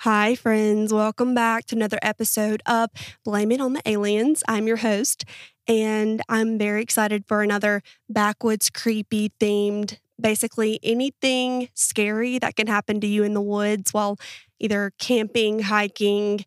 [0.00, 0.92] Hi, friends.
[0.92, 2.90] Welcome back to another episode of
[3.24, 4.42] Blame It on the Aliens.
[4.46, 5.24] I'm your host,
[5.66, 13.00] and I'm very excited for another backwoods, creepy themed, basically anything scary that can happen
[13.00, 14.18] to you in the woods while
[14.60, 16.44] either camping, hiking,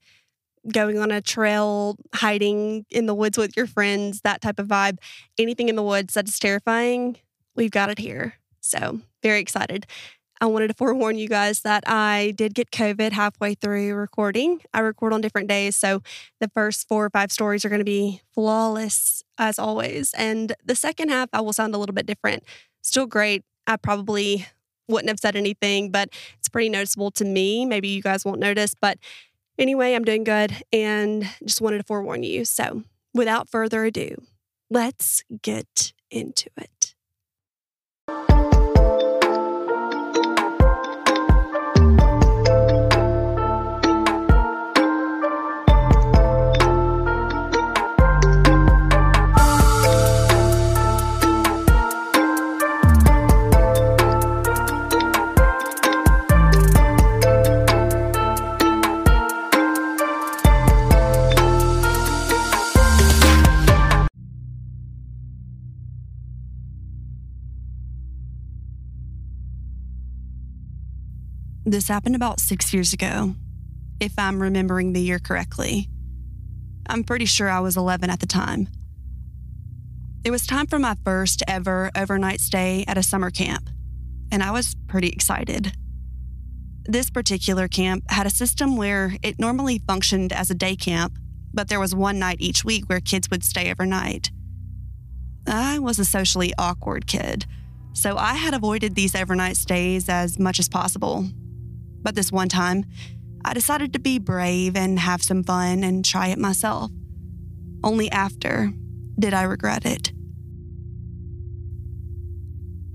[0.71, 5.00] going on a trail, hiding in the woods with your friends, that type of vibe.
[5.39, 7.18] Anything in the woods that is terrifying,
[7.55, 8.36] we've got it here.
[8.61, 9.88] So, very excited.
[10.41, 14.61] I wanted to forewarn you guys that I did get COVID halfway through recording.
[14.73, 15.75] I record on different days.
[15.75, 16.02] So
[16.39, 20.13] the first four or five stories are going to be flawless as always.
[20.13, 22.44] And the second half, I will sound a little bit different.
[22.81, 23.44] Still great.
[23.67, 24.47] I probably
[24.88, 27.66] wouldn't have said anything, but it's pretty noticeable to me.
[27.66, 28.73] Maybe you guys won't notice.
[28.80, 28.97] But
[29.58, 32.45] anyway, I'm doing good and just wanted to forewarn you.
[32.45, 32.83] So
[33.13, 34.23] without further ado,
[34.69, 36.78] let's get into it.
[71.70, 73.36] This happened about six years ago,
[74.00, 75.88] if I'm remembering the year correctly.
[76.89, 78.67] I'm pretty sure I was 11 at the time.
[80.26, 83.70] It was time for my first ever overnight stay at a summer camp,
[84.31, 85.73] and I was pretty excited.
[86.86, 91.20] This particular camp had a system where it normally functioned as a day camp,
[91.54, 94.31] but there was one night each week where kids would stay overnight.
[95.45, 97.45] I was a socially awkward kid,
[97.94, 101.28] so I had avoided these overnight stays as much as possible
[102.02, 102.86] but this one time,
[103.44, 106.92] I decided to be brave and have some fun and try it myself.
[107.83, 108.73] Only after
[109.17, 110.11] did I regret it.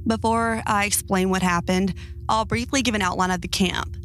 [0.06, 1.94] Before I explain what happened,
[2.28, 3.97] I'll briefly give an outline of the camp.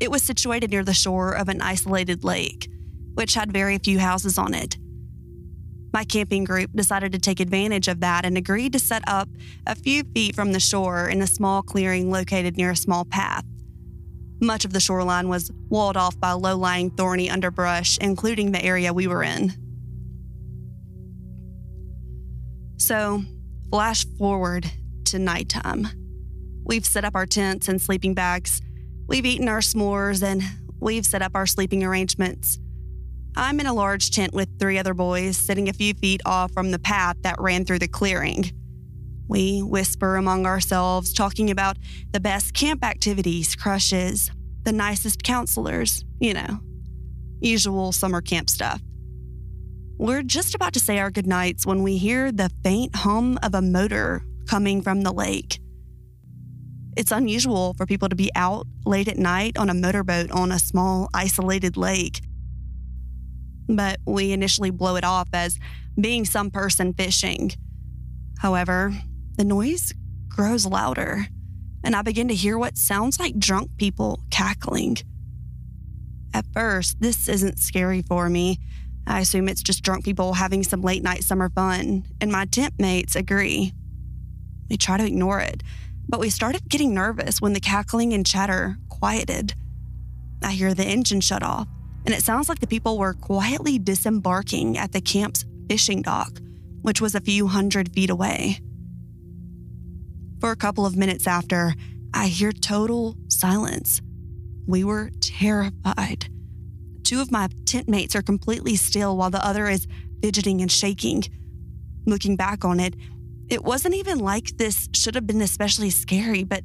[0.00, 2.70] It was situated near the shore of an isolated lake,
[3.14, 4.76] which had very few houses on it.
[5.92, 9.28] My camping group decided to take advantage of that and agreed to set up
[9.66, 13.44] a few feet from the shore in a small clearing located near a small path.
[14.40, 18.92] Much of the shoreline was walled off by low lying thorny underbrush, including the area
[18.92, 19.52] we were in.
[22.76, 23.22] So,
[23.70, 24.70] flash forward
[25.06, 25.88] to nighttime.
[26.64, 28.60] We've set up our tents and sleeping bags.
[29.06, 30.42] We've eaten our s'mores and
[30.80, 32.58] we've set up our sleeping arrangements.
[33.36, 36.70] I'm in a large tent with three other boys sitting a few feet off from
[36.70, 38.50] the path that ran through the clearing.
[39.28, 41.76] We whisper among ourselves, talking about
[42.12, 44.30] the best camp activities, crushes,
[44.62, 46.60] the nicest counselors, you know,
[47.40, 48.80] usual summer camp stuff.
[49.98, 53.62] We're just about to say our goodnights when we hear the faint hum of a
[53.62, 55.58] motor coming from the lake.
[56.96, 60.58] It's unusual for people to be out late at night on a motorboat on a
[60.58, 62.20] small, isolated lake.
[63.68, 65.58] But we initially blow it off as
[66.00, 67.52] being some person fishing.
[68.38, 68.94] However,
[69.36, 69.92] the noise
[70.28, 71.26] grows louder,
[71.84, 74.96] and I begin to hear what sounds like drunk people cackling.
[76.32, 78.58] At first, this isn't scary for me.
[79.06, 82.74] I assume it's just drunk people having some late night summer fun, and my tent
[82.78, 83.72] mates agree.
[84.68, 85.62] We try to ignore it,
[86.08, 89.54] but we started getting nervous when the cackling and chatter quieted.
[90.42, 91.68] I hear the engine shut off,
[92.04, 96.40] and it sounds like the people were quietly disembarking at the camp's fishing dock,
[96.82, 98.60] which was a few hundred feet away.
[100.40, 101.74] For a couple of minutes after,
[102.12, 104.00] I hear total silence.
[104.66, 106.28] We were terrified.
[107.04, 109.86] Two of my tent mates are completely still while the other is
[110.22, 111.24] fidgeting and shaking.
[112.04, 112.94] Looking back on it,
[113.48, 116.64] it wasn't even like this should have been especially scary, but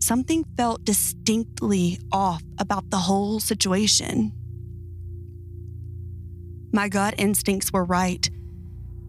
[0.00, 4.32] something felt distinctly off about the whole situation.
[6.72, 8.28] My gut instincts were right.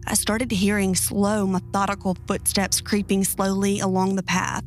[0.06, 4.64] I started hearing slow, methodical footsteps creeping slowly along the path.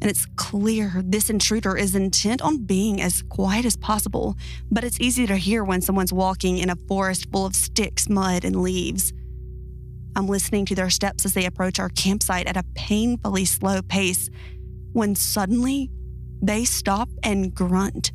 [0.00, 4.36] And it's clear this intruder is intent on being as quiet as possible,
[4.70, 8.44] but it's easy to hear when someone's walking in a forest full of sticks, mud,
[8.44, 9.14] and leaves.
[10.16, 14.28] I'm listening to their steps as they approach our campsite at a painfully slow pace
[14.92, 15.90] when suddenly
[16.42, 18.12] they stop and grunt.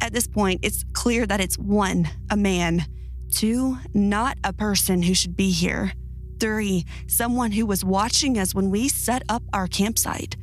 [0.00, 2.86] At this point, it's clear that it's one, a man,
[3.30, 5.92] Two, not a person who should be here.
[6.40, 10.36] Three, someone who was watching us when we set up our campsite.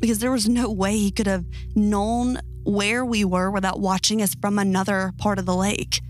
[0.00, 1.46] because there was no way he could have
[1.76, 6.00] known where we were without watching us from another part of the lake.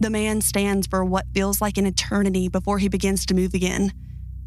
[0.00, 3.92] The man stands for what feels like an eternity before he begins to move again,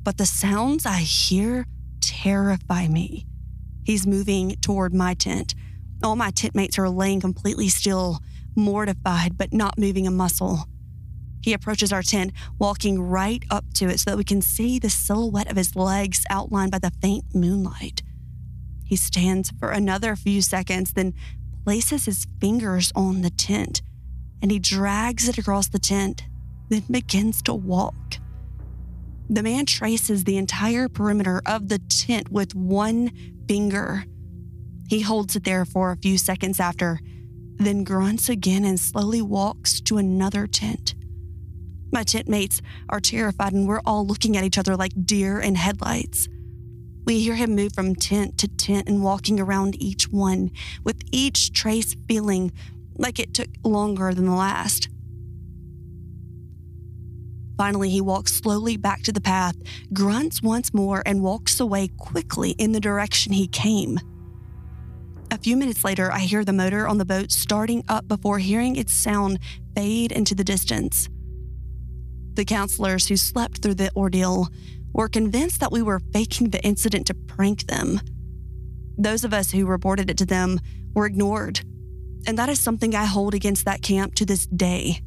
[0.04, 1.66] but the sounds I hear
[2.02, 3.28] terrify me.
[3.84, 5.56] He's moving toward my tent.
[6.04, 8.20] All my tent mates are laying completely still,
[8.60, 10.66] mortified, but not moving a muscle.
[11.42, 14.90] He approaches our tent, walking right up to it so that we can see the
[14.90, 18.04] silhouette of his legs outlined by the faint moonlight.
[18.86, 21.14] He stands for another few seconds, then
[21.64, 23.82] places his fingers on the tent
[24.42, 26.24] and he drags it across the tent,
[26.70, 28.18] then begins to walk.
[29.30, 33.12] The man traces the entire perimeter of the tent with one
[33.48, 34.06] finger.
[34.88, 37.00] He holds it there for a few seconds after,
[37.60, 40.96] then grunts again and slowly walks to another tent.
[41.92, 45.56] My tent mates are terrified, and we're all looking at each other like deer in
[45.56, 46.30] headlights.
[47.06, 50.52] We hear him move from tent to tent and walking around each one,
[50.84, 52.52] with each trace feeling
[52.98, 54.90] like it took longer than the last.
[57.58, 59.56] Finally, he walks slowly back to the path,
[59.92, 64.00] grunts once more, and walks away quickly in the direction he came.
[65.32, 68.76] A few minutes later, I hear the motor on the boat starting up before hearing
[68.76, 69.38] its sound
[69.76, 71.08] fade into the distance.
[72.34, 74.48] The counselors who slept through the ordeal
[74.92, 78.02] were convinced that we were faking the incident to prank them.
[78.98, 80.60] Those of us who reported it to them
[80.96, 81.60] were ignored,
[82.26, 85.02] and that is something I hold against that camp to this day.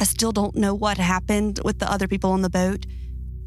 [0.00, 2.86] I still don't know what happened with the other people on the boat,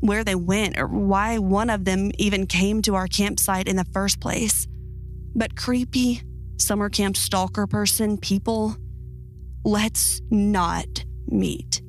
[0.02, 3.86] where they went, or why one of them even came to our campsite in the
[3.86, 4.68] first place.
[5.36, 6.24] But creepy
[6.58, 8.76] summer camp stalker person people,
[9.64, 11.83] let's not meet.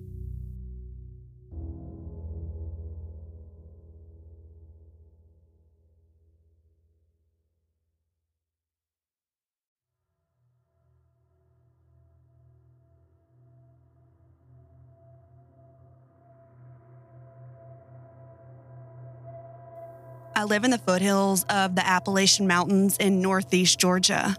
[20.37, 24.37] I live in the foothills of the Appalachian Mountains in northeast Georgia.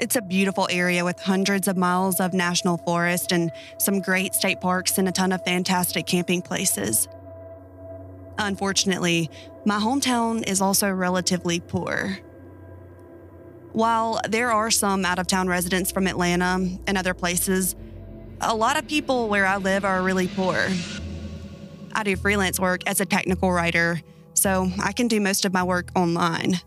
[0.00, 4.62] It's a beautiful area with hundreds of miles of national forest and some great state
[4.62, 7.08] parks and a ton of fantastic camping places.
[8.38, 9.28] Unfortunately,
[9.66, 12.18] my hometown is also relatively poor.
[13.72, 17.76] While there are some out of town residents from Atlanta and other places,
[18.40, 20.68] a lot of people where I live are really poor.
[21.92, 24.00] I do freelance work as a technical writer
[24.44, 26.60] so I can do most of my work online.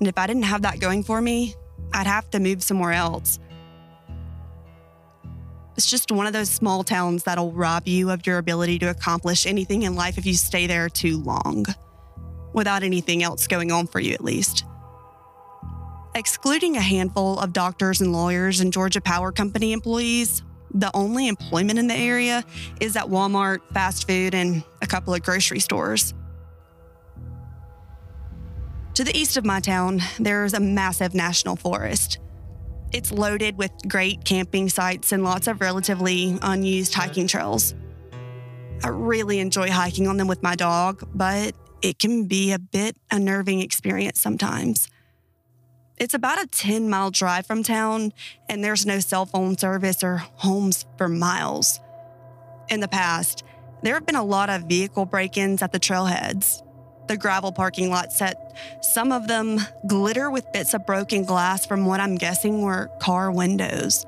[0.00, 1.54] And if I didn't have that going for me,
[1.94, 3.38] I'd have to move somewhere else.
[5.78, 9.46] It's just one of those small towns that'll rob you of your ability to accomplish
[9.46, 11.64] anything in life if you stay there too long,
[12.52, 14.66] without anything else going on for you, at least.
[16.14, 20.42] Excluding a handful of doctors and lawyers and Georgia Power Company employees,
[20.74, 22.44] the only employment in the area
[22.78, 26.12] is at Walmart, fast food, and a couple of grocery stores.
[28.96, 32.18] To the east of my town, there's a massive national forest.
[32.94, 37.74] It's loaded with great camping sites and lots of relatively unused hiking trails.
[38.82, 42.96] I really enjoy hiking on them with my dog, but it can be a bit
[43.10, 44.88] unnerving experience sometimes.
[45.98, 48.14] It's about a 10 mile drive from town,
[48.48, 51.80] and there's no cell phone service or homes for miles.
[52.70, 53.44] In the past,
[53.82, 56.62] there have been a lot of vehicle break ins at the trailheads,
[57.08, 58.56] the gravel parking lot set.
[58.80, 63.30] Some of them glitter with bits of broken glass from what I'm guessing were car
[63.30, 64.06] windows.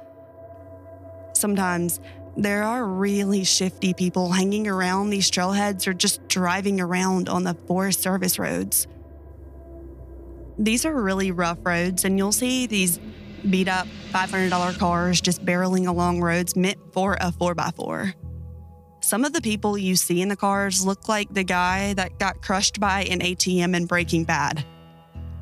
[1.32, 2.00] Sometimes
[2.36, 7.54] there are really shifty people hanging around these trailheads or just driving around on the
[7.54, 8.86] Forest Service roads.
[10.58, 12.98] These are really rough roads, and you'll see these
[13.48, 18.14] beat up $500 cars just barreling along roads meant for a 4x4.
[19.08, 22.42] Some of the people you see in the cars look like the guy that got
[22.42, 24.66] crushed by an ATM in Breaking Bad.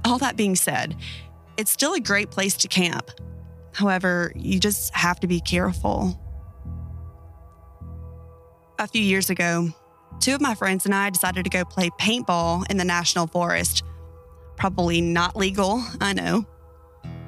[0.04, 0.94] All that being said,
[1.56, 3.10] it's still a great place to camp.
[3.74, 6.16] However, you just have to be careful.
[8.78, 9.70] A few years ago,
[10.20, 13.82] two of my friends and I decided to go play paintball in the national forest.
[14.56, 16.46] Probably not legal, I know.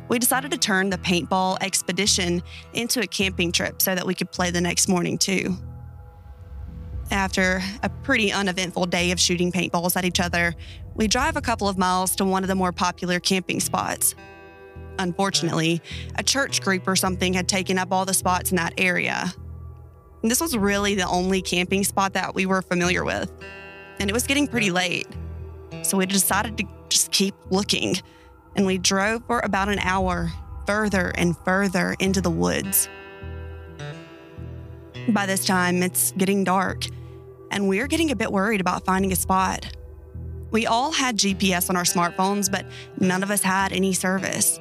[0.09, 4.31] We decided to turn the paintball expedition into a camping trip so that we could
[4.31, 5.57] play the next morning too.
[7.11, 10.55] After a pretty uneventful day of shooting paintballs at each other,
[10.95, 14.15] we drive a couple of miles to one of the more popular camping spots.
[14.99, 15.81] Unfortunately,
[16.17, 19.33] a church group or something had taken up all the spots in that area.
[20.23, 23.31] This was really the only camping spot that we were familiar with,
[24.01, 25.07] and it was getting pretty late.
[25.83, 27.97] So we decided to just keep looking.
[28.57, 30.31] And we drove for about an hour
[30.67, 32.89] further and further into the woods.
[35.11, 36.87] By this time, it's getting dark,
[37.51, 39.77] and we're getting a bit worried about finding a spot.
[40.51, 42.65] We all had GPS on our smartphones, but
[42.99, 44.59] none of us had any service.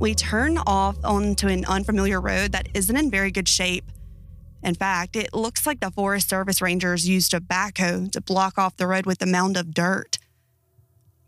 [0.00, 3.84] We turn off onto an unfamiliar road that isn't in very good shape.
[4.62, 8.76] In fact, it looks like the Forest Service Rangers used a backhoe to block off
[8.76, 10.18] the road with a mound of dirt.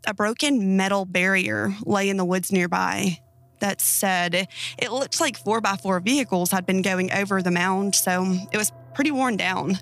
[0.07, 3.19] A broken metal barrier lay in the woods nearby.
[3.61, 8.57] That said, it looked like 4x4 vehicles had been going over the mound, so it
[8.57, 9.79] was pretty worn down.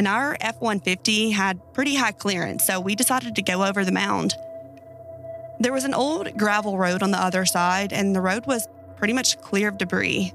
[0.00, 3.92] And our F 150 had pretty high clearance, so we decided to go over the
[3.92, 4.32] mound.
[5.58, 8.66] There was an old gravel road on the other side, and the road was
[8.96, 10.32] pretty much clear of debris.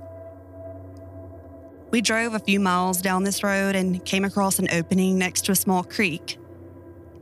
[1.90, 5.52] We drove a few miles down this road and came across an opening next to
[5.52, 6.38] a small creek.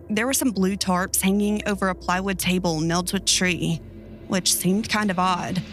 [0.09, 3.79] There were some blue tarps hanging over a plywood table nailed to a tree,
[4.27, 5.63] which seemed kind of odd.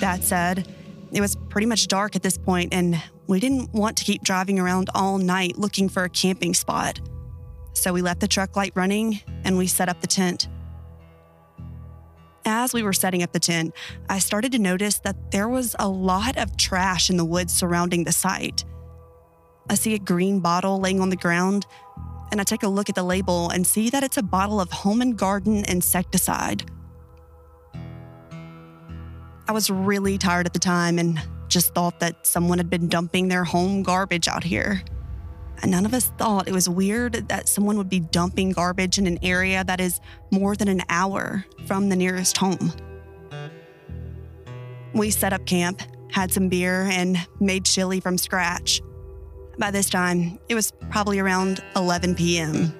[0.00, 0.68] That said,
[1.12, 4.58] it was pretty much dark at this point, and we didn't want to keep driving
[4.58, 7.00] around all night looking for a camping spot.
[7.72, 10.48] So we left the truck light running and we set up the tent.
[12.44, 13.74] As we were setting up the tent,
[14.08, 18.04] I started to notice that there was a lot of trash in the woods surrounding
[18.04, 18.64] the site.
[19.68, 21.66] I see a green bottle laying on the ground,
[22.30, 24.70] and I take a look at the label and see that it's a bottle of
[24.70, 26.70] home and garden insecticide.
[29.48, 33.28] I was really tired at the time and just thought that someone had been dumping
[33.28, 34.82] their home garbage out here.
[35.62, 39.06] And none of us thought it was weird that someone would be dumping garbage in
[39.06, 40.00] an area that is
[40.30, 42.72] more than an hour from the nearest home.
[44.92, 48.82] We set up camp, had some beer, and made chili from scratch.
[49.58, 52.74] By this time, it was probably around 11 p.m.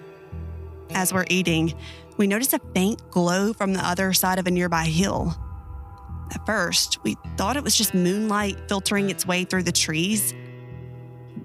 [0.91, 1.75] As we're eating,
[2.17, 5.35] we notice a faint glow from the other side of a nearby hill.
[6.35, 10.35] At first, we thought it was just moonlight filtering its way through the trees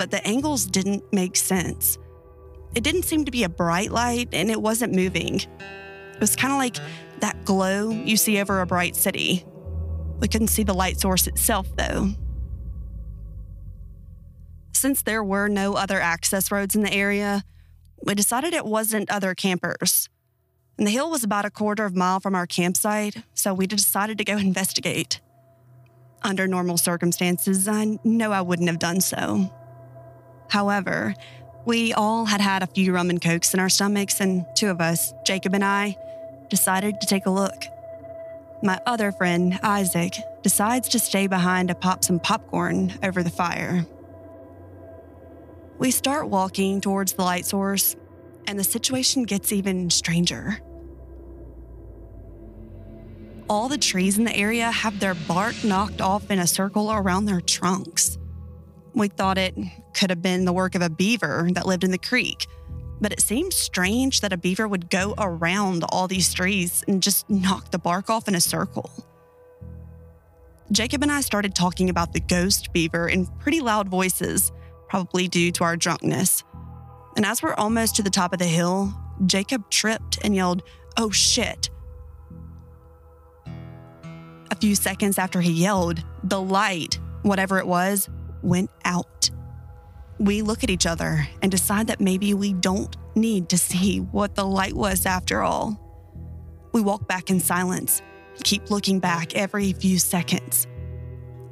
[0.02, 2.00] but the angles didn't make sense.
[2.74, 5.36] It didn't seem to be a bright light and it wasn't moving.
[5.36, 6.78] It was kind of like
[7.20, 9.46] that glow you see over a bright city.
[10.20, 12.14] We couldn't see the light source itself, though.
[14.74, 17.44] Since there were no other access roads in the area,
[18.04, 20.10] we decided it wasn't other campers.
[20.78, 23.68] And the hill was about a quarter of a mile from our campsite, so we
[23.68, 25.20] decided to go investigate.
[26.24, 29.52] Under normal circumstances, I know I wouldn't have done so.
[30.50, 31.16] However,
[31.66, 34.82] we all had had a few rum and cokes in our stomachs, and two of
[34.82, 35.98] us, Jacob and I,
[36.50, 37.64] decided to take a look.
[38.64, 43.86] My other friend, Isaac, decides to stay behind to pop some popcorn over the fire.
[45.80, 47.96] We start walking towards the light source,
[48.48, 50.60] and the situation gets even stranger.
[53.50, 57.26] All the trees in the area have their bark knocked off in a circle around
[57.26, 58.18] their trunks.
[58.94, 59.56] We thought it
[59.94, 62.48] could have been the work of a beaver that lived in the creek,
[63.02, 67.30] but it seemed strange that a beaver would go around all these trees and just
[67.30, 68.90] knock the bark off in a circle.
[70.72, 74.54] Jacob and I started talking about the ghost beaver in pretty loud voices,
[74.88, 76.46] probably due to our drunkenness.
[77.16, 78.94] And as we're almost to the top of the hill,
[79.26, 80.64] Jacob tripped and yelled,
[80.98, 81.70] Oh shit.
[84.50, 88.10] A few seconds after he yelled, the light, whatever it was,
[88.42, 89.30] went out.
[90.20, 94.36] We look at each other and decide that maybe we don't need to see what
[94.36, 95.80] the light was after all.
[96.74, 98.02] We walk back in silence,
[98.44, 100.68] keep looking back every few seconds.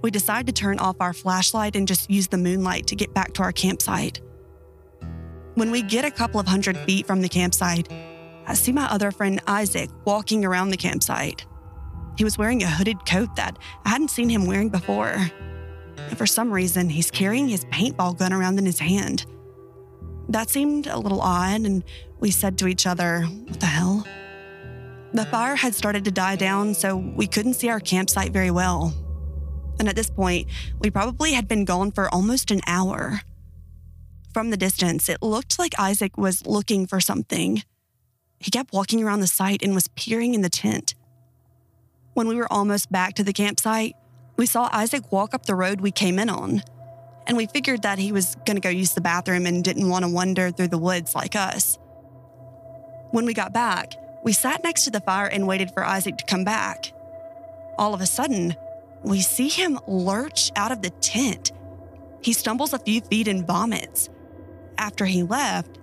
[0.02, 3.34] We decide to turn off our flashlight and just use the moonlight to get back
[3.34, 4.22] to our campsite.
[5.60, 7.92] When we get a couple of hundred feet from the campsite,
[8.48, 11.46] I see my other friend Isaac walking around the campsite.
[12.18, 15.32] He was wearing a hooded coat that I hadn't seen him wearing before
[16.08, 19.26] and for some reason, he's carrying his paintball gun around in his hand.
[20.30, 21.84] That seemed a little odd, and
[22.20, 24.06] we said to each other, What the hell?
[25.14, 28.94] The fire had started to die down, so we couldn't see our campsite very well.
[29.80, 30.48] And at this point,
[30.80, 33.22] we probably had been gone for almost an hour.
[34.34, 37.64] From the distance, it looked like Isaac was looking for something.
[38.40, 40.94] He kept walking around the site and was peering in the tent.
[42.14, 43.96] When we were almost back to the campsite,
[44.38, 46.64] we saw Isaac walk up the road we came in on,
[47.26, 50.06] and we figured that he was going to go use the bathroom and didn't want
[50.06, 51.78] to wander through the woods like us.
[53.12, 53.94] When we got back,
[54.24, 56.92] we sat next to the fire and waited for Isaac to come back.
[57.78, 58.56] All of a sudden,
[59.04, 61.52] we see him lurch out of the tent.
[62.22, 64.10] He stumbles a few feet and vomits.
[64.80, 65.78] After he left,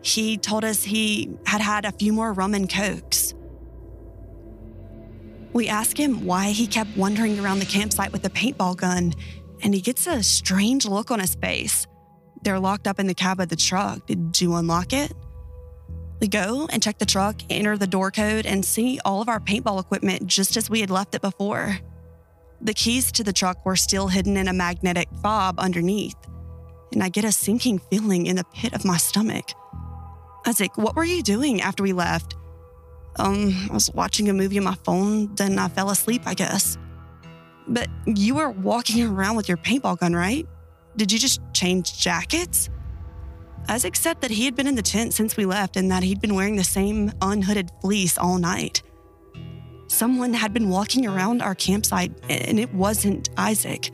[0.00, 3.34] He told us he had had a few more rum and cokes.
[5.52, 9.12] We ask him why he kept wandering around the campsite with a paintball gun,
[9.62, 11.86] and he gets a strange look on his face.
[12.42, 14.06] They're locked up in the cab of the truck.
[14.06, 15.12] Did you unlock it?
[16.20, 19.40] We go and check the truck, enter the door code, and see all of our
[19.40, 21.78] paintball equipment just as we had left it before.
[22.60, 26.16] The keys to the truck were still hidden in a magnetic fob underneath,
[26.92, 29.50] and I get a sinking feeling in the pit of my stomach.
[30.46, 32.36] Isaac, what were you doing after we left?
[33.16, 36.78] Um, I was watching a movie on my phone, then I fell asleep, I guess.
[37.66, 40.46] But you were walking around with your paintball gun, right?
[40.96, 42.70] Did you just change jackets?
[43.68, 46.20] Isaac said that he had been in the tent since we left and that he'd
[46.20, 48.82] been wearing the same unhooded fleece all night.
[49.88, 53.90] Someone had been walking around our campsite, and it wasn't Isaac.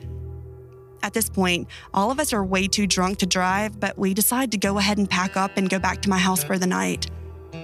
[1.05, 4.51] At this point, all of us are way too drunk to drive, but we decide
[4.53, 7.11] to go ahead and pack up and go back to my house for the night.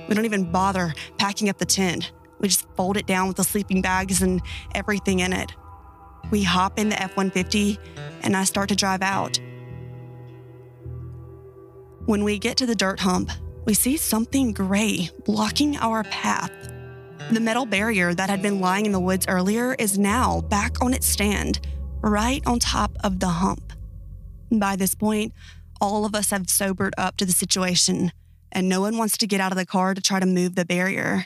[0.07, 2.11] We don't even bother packing up the tent.
[2.37, 4.43] We just fold it down with the sleeping bags and
[4.75, 5.53] everything in it.
[6.29, 7.79] We hop in the F 150
[8.21, 9.39] and I start to drive out.
[12.05, 13.31] When we get to the dirt hump,
[13.65, 16.51] we see something gray blocking our path.
[17.31, 20.93] The metal barrier that had been lying in the woods earlier is now back on
[20.93, 21.59] its stand,
[22.01, 23.73] right on top of the hump.
[24.51, 25.33] By this point,
[25.79, 28.11] all of us have sobered up to the situation,
[28.51, 30.65] and no one wants to get out of the car to try to move the
[30.65, 31.25] barrier.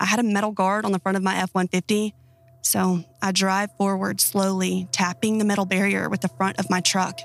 [0.00, 2.14] I had a metal guard on the front of my F 150,
[2.62, 7.20] so I drive forward slowly, tapping the metal barrier with the front of my truck.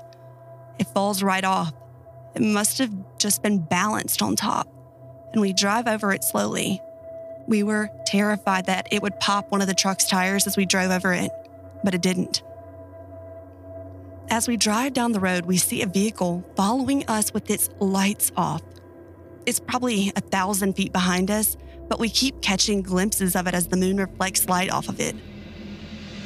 [0.78, 1.72] It falls right off.
[2.34, 4.68] It must have just been balanced on top,
[5.32, 6.80] and we drive over it slowly.
[7.46, 10.90] We were terrified that it would pop one of the truck's tires as we drove
[10.90, 11.30] over it,
[11.84, 12.42] but it didn't.
[14.30, 18.32] As we drive down the road, we see a vehicle following us with its lights
[18.36, 18.62] off.
[19.46, 21.56] It's probably a thousand feet behind us,
[21.88, 25.14] but we keep catching glimpses of it as the moon reflects light off of it.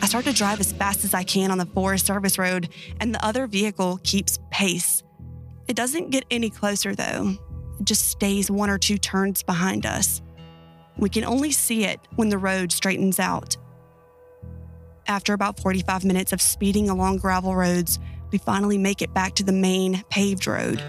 [0.01, 2.69] I start to drive as fast as I can on the Forest Service Road,
[3.01, 5.03] and the other vehicle keeps pace.
[5.67, 7.37] It doesn't get any closer, though,
[7.81, 10.23] it just stays one or two turns behind us.
[10.97, 13.57] We can only see it when the road straightens out.
[15.09, 17.99] After about 45 minutes of speeding along gravel roads,
[18.31, 20.83] we finally make it back to the main paved road.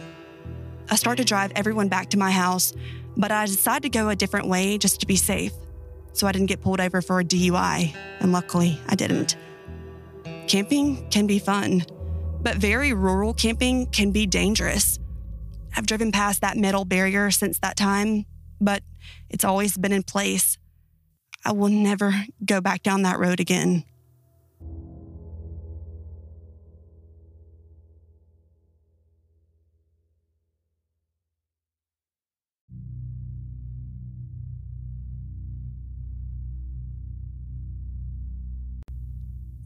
[0.89, 2.73] I start to drive everyone back to my house,
[3.15, 5.53] but I decide to go a different way just to be safe.
[6.11, 9.37] So I didn't get pulled over for a DUI, and luckily I didn't.
[10.47, 11.85] Camping can be fun,
[12.41, 14.99] but very rural camping can be dangerous.
[15.77, 18.25] I've driven past that metal barrier since that time,
[18.59, 18.83] but
[19.29, 20.57] it's always been in place.
[21.45, 23.85] I will never go back down that road again.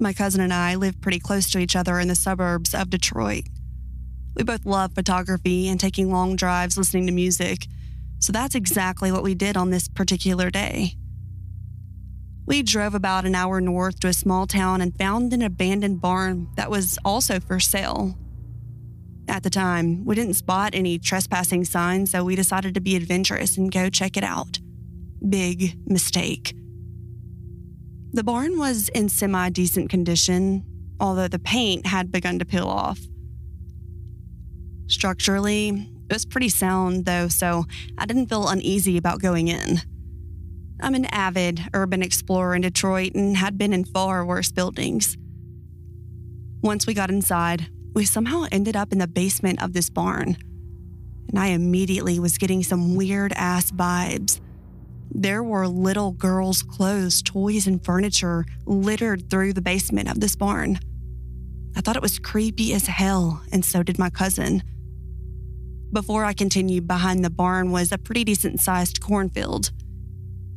[0.03, 3.45] My cousin and I live pretty close to each other in the suburbs of Detroit.
[4.35, 7.67] We both love photography and taking long drives listening to music,
[8.19, 10.95] so that's exactly what we did on this particular day.
[12.45, 16.49] We drove about an hour north to a small town and found an abandoned barn
[16.57, 18.17] that was also for sale.
[19.29, 23.55] At the time, we didn't spot any trespassing signs, so we decided to be adventurous
[23.55, 24.59] and go check it out.
[25.29, 26.53] Big mistake.
[28.15, 30.63] The barn was in semi decent condition,
[30.99, 32.99] although the paint had begun to peel off.
[34.85, 37.65] Structurally, it was pretty sound, though, so
[37.97, 39.81] I didn't feel uneasy about going in.
[40.79, 45.17] I'm an avid urban explorer in Detroit and had been in far worse buildings.
[46.61, 50.37] Once we got inside, we somehow ended up in the basement of this barn,
[51.29, 54.39] and I immediately was getting some weird ass vibes.
[55.15, 60.79] There were little girls' clothes, toys, and furniture littered through the basement of this barn.
[61.75, 64.63] I thought it was creepy as hell, and so did my cousin.
[65.91, 69.69] Before I continued, behind the barn was a pretty decent sized cornfield.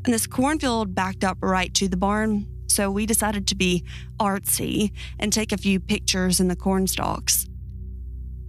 [0.07, 3.85] And this cornfield backed up right to the barn, so we decided to be
[4.19, 7.47] artsy and take a few pictures in the corn stalks.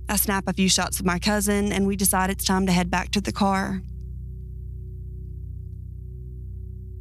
[0.08, 2.90] I snap a few shots of my cousin, and we decide it's time to head
[2.90, 3.82] back to the car.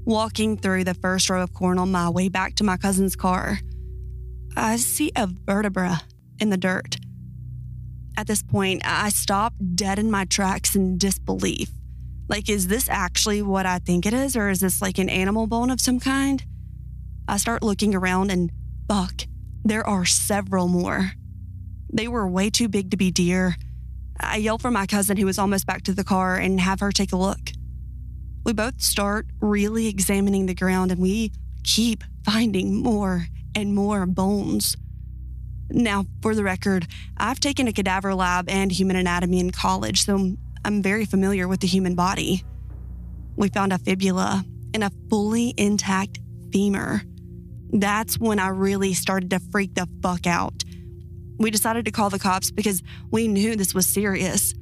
[0.07, 3.59] Walking through the first row of corn on my way back to my cousin's car,
[4.57, 6.01] I see a vertebra
[6.39, 6.97] in the dirt.
[8.17, 11.71] At this point, I stop dead in my tracks in disbelief.
[12.29, 15.49] Like, is this actually what I think it is, or is this like an animal
[15.49, 16.45] bone of some kind?
[17.27, 18.53] I start looking around and
[18.89, 19.23] fuck,
[19.65, 21.13] there are several more.
[21.93, 23.57] They were way too big to be deer,
[24.21, 26.93] I yell for my cousin who was almost back to the car and have her
[26.93, 27.51] take a look.
[28.47, 31.33] We both start really examining the ground and we
[31.65, 34.77] keep finding more and more bones.
[35.69, 40.37] Now, for the record, I've taken a cadaver lab and human anatomy in college, so
[40.65, 42.45] I'm very familiar with the human body.
[43.35, 46.21] We found a fibula and a fully intact
[46.53, 47.03] femur.
[47.73, 50.63] That's when I really started to freak the fuck out.
[51.37, 52.81] We decided to call the cops because
[53.11, 54.55] we knew this was serious.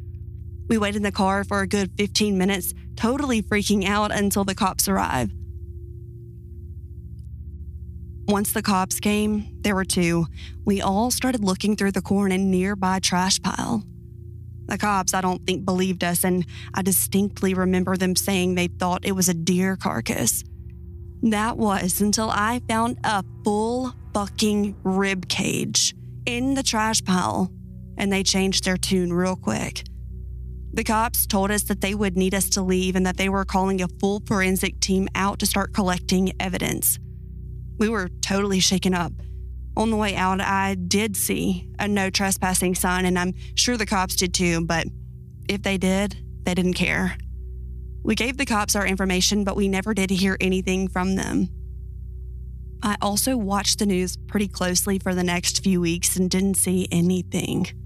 [0.71, 4.55] We waited in the car for a good 15 minutes, totally freaking out until the
[4.55, 5.31] cops arrive.
[8.27, 10.27] Once the cops came, there were two.
[10.65, 13.85] We all started looking through the corn and nearby trash pile.
[14.67, 19.05] The cops, I don't think, believed us, and I distinctly remember them saying they thought
[19.05, 20.43] it was a deer carcass.
[21.23, 27.53] That was until I found a full fucking rib cage in the trash pile,
[27.99, 29.85] and they changed their tune real quick.
[30.75, 33.45] The cops told us that they would need us to leave and that they were
[33.45, 36.99] calling a full forensic team out to start collecting evidence.
[37.79, 39.13] We were totally shaken up.
[39.77, 43.87] On the way out, I did see a no trespassing sign, and I'm sure the
[43.87, 44.89] cops did too, but
[45.49, 47.19] if they did, they didn't care.
[48.03, 51.51] We gave the cops our information, but we never did hear anything from them.
[52.83, 56.89] I also watched the news pretty closely for the next few weeks and didn't see
[56.91, 57.84] anything.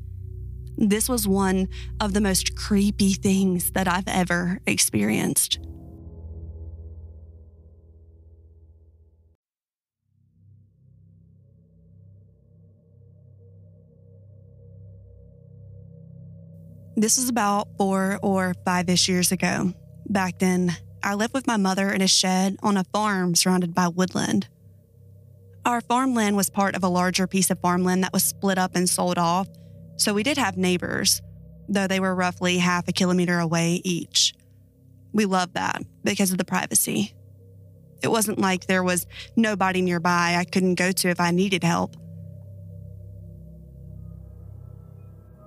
[0.80, 1.66] This was one
[1.98, 5.58] of the most creepy things that I've ever experienced.
[16.96, 19.72] This was about four or five ish years ago.
[20.08, 23.88] Back then, I lived with my mother in a shed on a farm surrounded by
[23.88, 24.46] woodland.
[25.66, 28.88] Our farmland was part of a larger piece of farmland that was split up and
[28.88, 29.48] sold off,
[29.98, 31.20] so we did have neighbors,
[31.68, 34.32] though they were roughly half a kilometer away each.
[35.12, 37.14] We loved that because of the privacy.
[38.02, 39.06] It wasn't like there was
[39.36, 41.96] nobody nearby I couldn't go to if I needed help.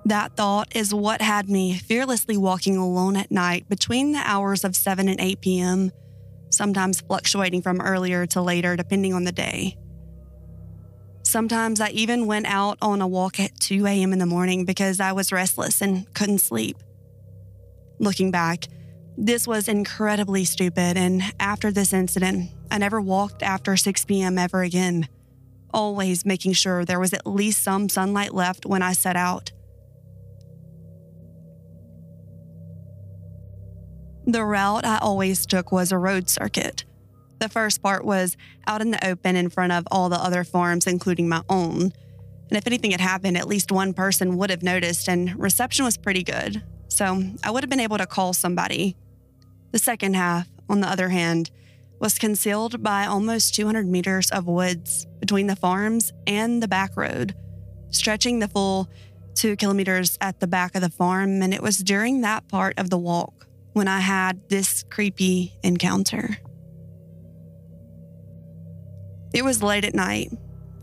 [0.06, 4.76] That thought is what had me fearlessly walking alone at night between the hours of
[4.76, 5.92] 7 and 8 p.m.,
[6.50, 9.78] sometimes fluctuating from earlier to later depending on the day.
[11.32, 14.12] Sometimes I even went out on a walk at 2 a.m.
[14.12, 16.76] in the morning because I was restless and couldn't sleep.
[18.00, 18.68] Looking back,
[19.16, 24.38] this was incredibly stupid, and after this incident, I never walked after 6 p.m.
[24.38, 25.08] ever again,
[25.74, 29.54] always making sure there was at least some sunlight left when I set out.
[34.26, 36.84] The route I always took was a road circuit.
[37.42, 40.86] The first part was out in the open in front of all the other farms,
[40.86, 41.82] including my own.
[41.82, 45.98] And if anything had happened, at least one person would have noticed, and reception was
[45.98, 46.62] pretty good.
[46.88, 48.96] So I would have been able to call somebody.
[49.72, 51.50] The second half, on the other hand,
[51.98, 57.34] was concealed by almost 200 meters of woods between the farms and the back road,
[57.90, 58.88] stretching the full
[59.34, 61.42] two kilometers at the back of the farm.
[61.42, 66.38] And it was during that part of the walk when I had this creepy encounter.
[69.34, 70.32] It was late at night.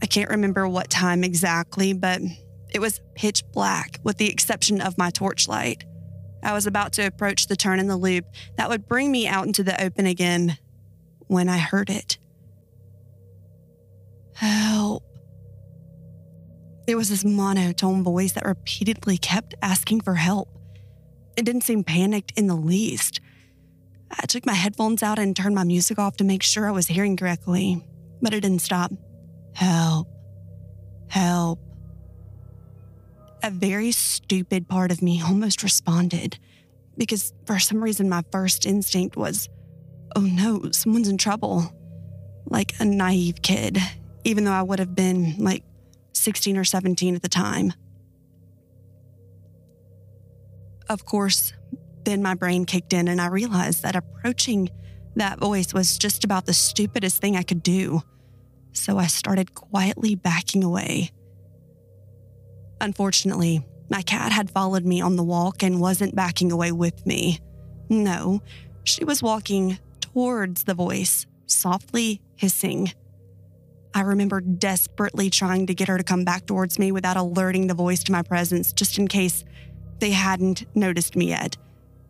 [0.02, 2.20] I can't remember what time exactly, but
[2.70, 5.84] it was pitch black with the exception of my torchlight.
[6.42, 8.24] I was about to approach the turn in the loop
[8.56, 10.56] that would bring me out into the open again
[11.26, 12.18] when I heard it.
[14.34, 15.02] Help.
[16.86, 20.48] It was this monotone voice that repeatedly kept asking for help.
[21.36, 23.20] It didn't seem panicked in the least.
[24.10, 26.86] I took my headphones out and turned my music off to make sure I was
[26.86, 27.84] hearing correctly,
[28.20, 28.92] but it didn't stop.
[29.54, 30.08] Help.
[31.08, 31.60] Help.
[33.42, 36.38] A very stupid part of me almost responded
[36.96, 39.48] because for some reason my first instinct was,
[40.16, 41.72] oh no, someone's in trouble.
[42.50, 43.78] Like a naive kid,
[44.24, 45.64] even though I would have been like
[46.12, 47.72] 16 or 17 at the time.
[50.88, 51.52] Of course,
[52.04, 54.70] then my brain kicked in and I realized that approaching
[55.20, 58.02] that voice was just about the stupidest thing I could do.
[58.72, 61.10] So I started quietly backing away.
[62.80, 67.40] Unfortunately, my cat had followed me on the walk and wasn't backing away with me.
[67.88, 68.42] No,
[68.84, 72.92] she was walking towards the voice, softly hissing.
[73.94, 77.74] I remember desperately trying to get her to come back towards me without alerting the
[77.74, 79.44] voice to my presence, just in case
[79.98, 81.56] they hadn't noticed me yet,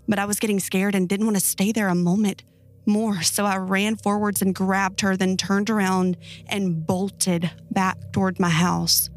[0.06, 2.42] but I was getting scared and didn't want to stay there a moment
[2.88, 6.16] more, so I ran forwards and grabbed her, then turned around
[6.48, 9.10] and bolted back toward my house.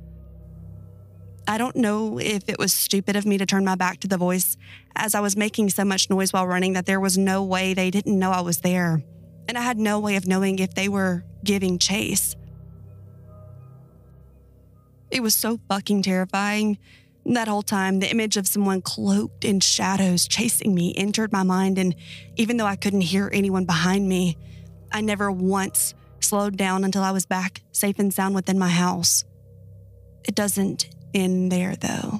[1.47, 4.17] I don't know if it was stupid of me to turn my back to the
[4.17, 4.57] voice,
[4.95, 7.89] as I was making so much noise while running that there was no way they
[7.89, 9.01] didn't know I was there.
[9.47, 12.35] And I had no way of knowing if they were giving chase.
[15.09, 16.77] It was so fucking terrifying.
[17.25, 21.77] That whole time, the image of someone cloaked in shadows chasing me entered my mind,
[21.77, 21.95] and
[22.35, 24.37] even though I couldn't hear anyone behind me,
[24.91, 29.23] I never once slowed down until I was back safe and sound within my house.
[30.23, 32.19] It doesn't end there, though.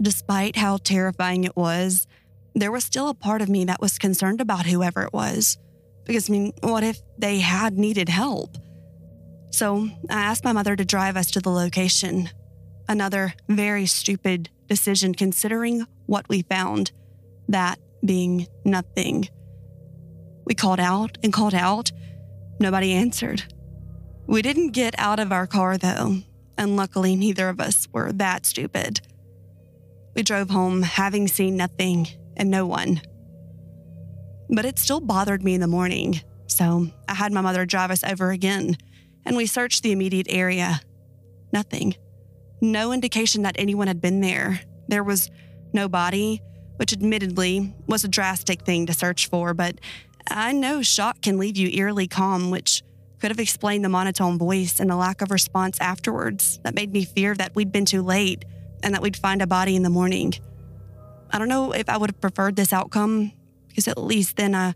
[0.00, 2.06] Despite how terrifying it was,
[2.54, 5.58] there was still a part of me that was concerned about whoever it was.
[6.04, 8.56] Because, I mean, what if they had needed help?
[9.50, 12.30] So I asked my mother to drive us to the location.
[12.88, 16.92] Another very stupid decision considering what we found,
[17.48, 19.28] that being nothing.
[20.44, 21.90] We called out and called out.
[22.60, 23.42] Nobody answered.
[24.26, 26.18] We didn't get out of our car though,
[26.56, 29.00] and luckily neither of us were that stupid.
[30.14, 33.00] We drove home having seen nothing and no one.
[34.50, 38.02] But it still bothered me in the morning, so I had my mother drive us
[38.02, 38.76] over again,
[39.28, 40.80] and we searched the immediate area.
[41.52, 41.94] Nothing.
[42.62, 44.60] No indication that anyone had been there.
[44.88, 45.30] There was
[45.74, 46.40] no body,
[46.76, 49.80] which admittedly was a drastic thing to search for, but
[50.30, 52.82] I know shock can leave you eerily calm, which
[53.18, 57.04] could have explained the monotone voice and the lack of response afterwards that made me
[57.04, 58.46] fear that we'd been too late
[58.82, 60.32] and that we'd find a body in the morning.
[61.30, 63.32] I don't know if I would have preferred this outcome,
[63.68, 64.72] because at least then I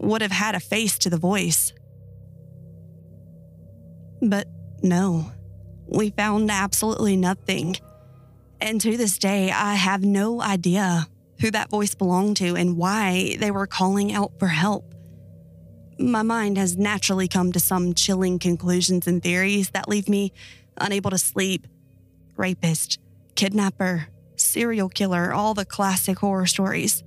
[0.00, 1.72] would have had a face to the voice.
[4.20, 4.48] But
[4.82, 5.30] no,
[5.86, 7.76] we found absolutely nothing.
[8.60, 11.06] And to this day, I have no idea
[11.40, 14.94] who that voice belonged to and why they were calling out for help.
[15.98, 20.32] My mind has naturally come to some chilling conclusions and theories that leave me
[20.78, 21.66] unable to sleep.
[22.36, 22.98] Rapist,
[23.34, 27.02] kidnapper, serial killer, all the classic horror stories.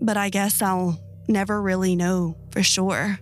[0.00, 3.18] But I guess I'll never really know for sure.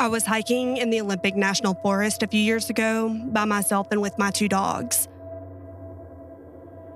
[0.00, 4.00] I was hiking in the Olympic National Forest a few years ago by myself and
[4.00, 5.06] with my two dogs.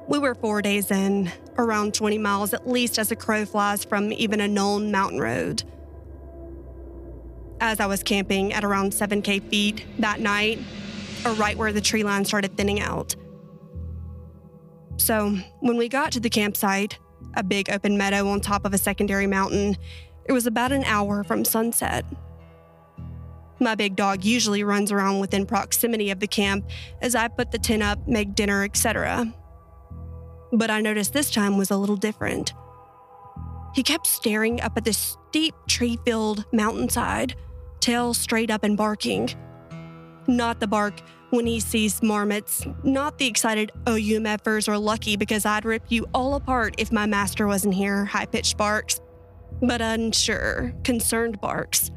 [0.09, 4.11] We were four days in, around 20 miles at least as a crow flies from
[4.14, 5.64] even a known mountain road.
[7.61, 10.59] As I was camping at around 7K feet that night,
[11.27, 13.14] or right where the tree line started thinning out.
[14.97, 16.99] So, when we got to the campsite,
[17.35, 19.77] a big open meadow on top of a secondary mountain,
[20.25, 22.07] it was about an hour from sunset.
[23.61, 26.69] My big dog usually runs around within proximity of the camp
[27.01, 29.33] as I put the tent up, make dinner, etc.
[30.53, 32.53] But I noticed this time was a little different.
[33.75, 37.35] He kept staring up at this steep tree filled mountainside,
[37.81, 39.31] tail straight up and barking.
[40.27, 45.17] Not the bark when he sees marmots, not the excited, oh, you meffers are lucky
[45.17, 49.01] because I'd rip you all apart if my master wasn't here, high pitched barks,
[49.61, 51.90] but unsure, concerned barks.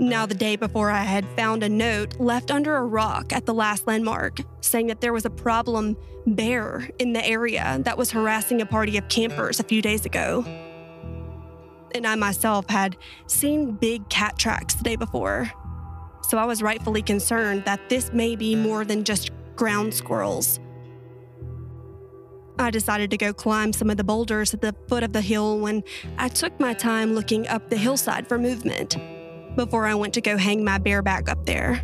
[0.00, 3.52] Now, the day before, I had found a note left under a rock at the
[3.52, 5.94] last landmark saying that there was a problem
[6.26, 10.42] bear in the area that was harassing a party of campers a few days ago.
[11.94, 15.52] And I myself had seen big cat tracks the day before.
[16.22, 20.60] So I was rightfully concerned that this may be more than just ground squirrels.
[22.58, 25.58] I decided to go climb some of the boulders at the foot of the hill
[25.58, 25.84] when
[26.16, 28.96] I took my time looking up the hillside for movement
[29.64, 31.82] before I went to go hang my bear bag up there.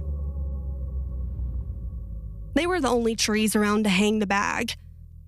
[2.54, 4.72] They were the only trees around to hang the bag.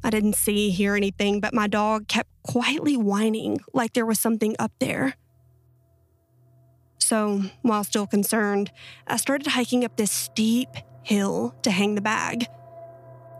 [0.02, 4.56] I didn't see, hear anything, but my dog kept quietly whining like there was something
[4.58, 5.14] up there.
[6.96, 8.72] So, while still concerned,
[9.06, 10.70] I started hiking up this steep
[11.02, 12.46] hill to hang the bag.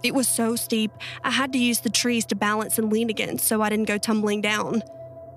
[0.03, 0.91] It was so steep,
[1.25, 3.97] I had to use the trees to balance and lean against so I didn't go
[3.97, 4.83] tumbling down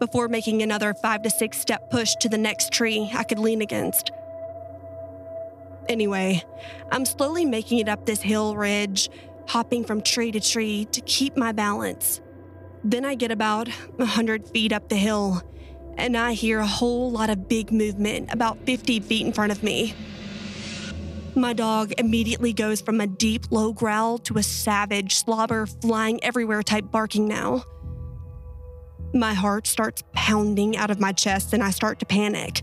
[0.01, 3.61] before making another five to six step push to the next tree I could lean
[3.61, 4.11] against.
[5.87, 6.43] Anyway,
[6.91, 9.11] I'm slowly making it up this hill ridge,
[9.47, 12.19] hopping from tree to tree to keep my balance.
[12.83, 15.43] Then I get about 100 feet up the hill,
[15.97, 19.61] and I hear a whole lot of big movement about 50 feet in front of
[19.61, 19.93] me.
[21.35, 26.63] My dog immediately goes from a deep, low growl to a savage, slobber flying everywhere
[26.63, 27.63] type barking now.
[29.13, 32.61] My heart starts pounding out of my chest and I start to panic.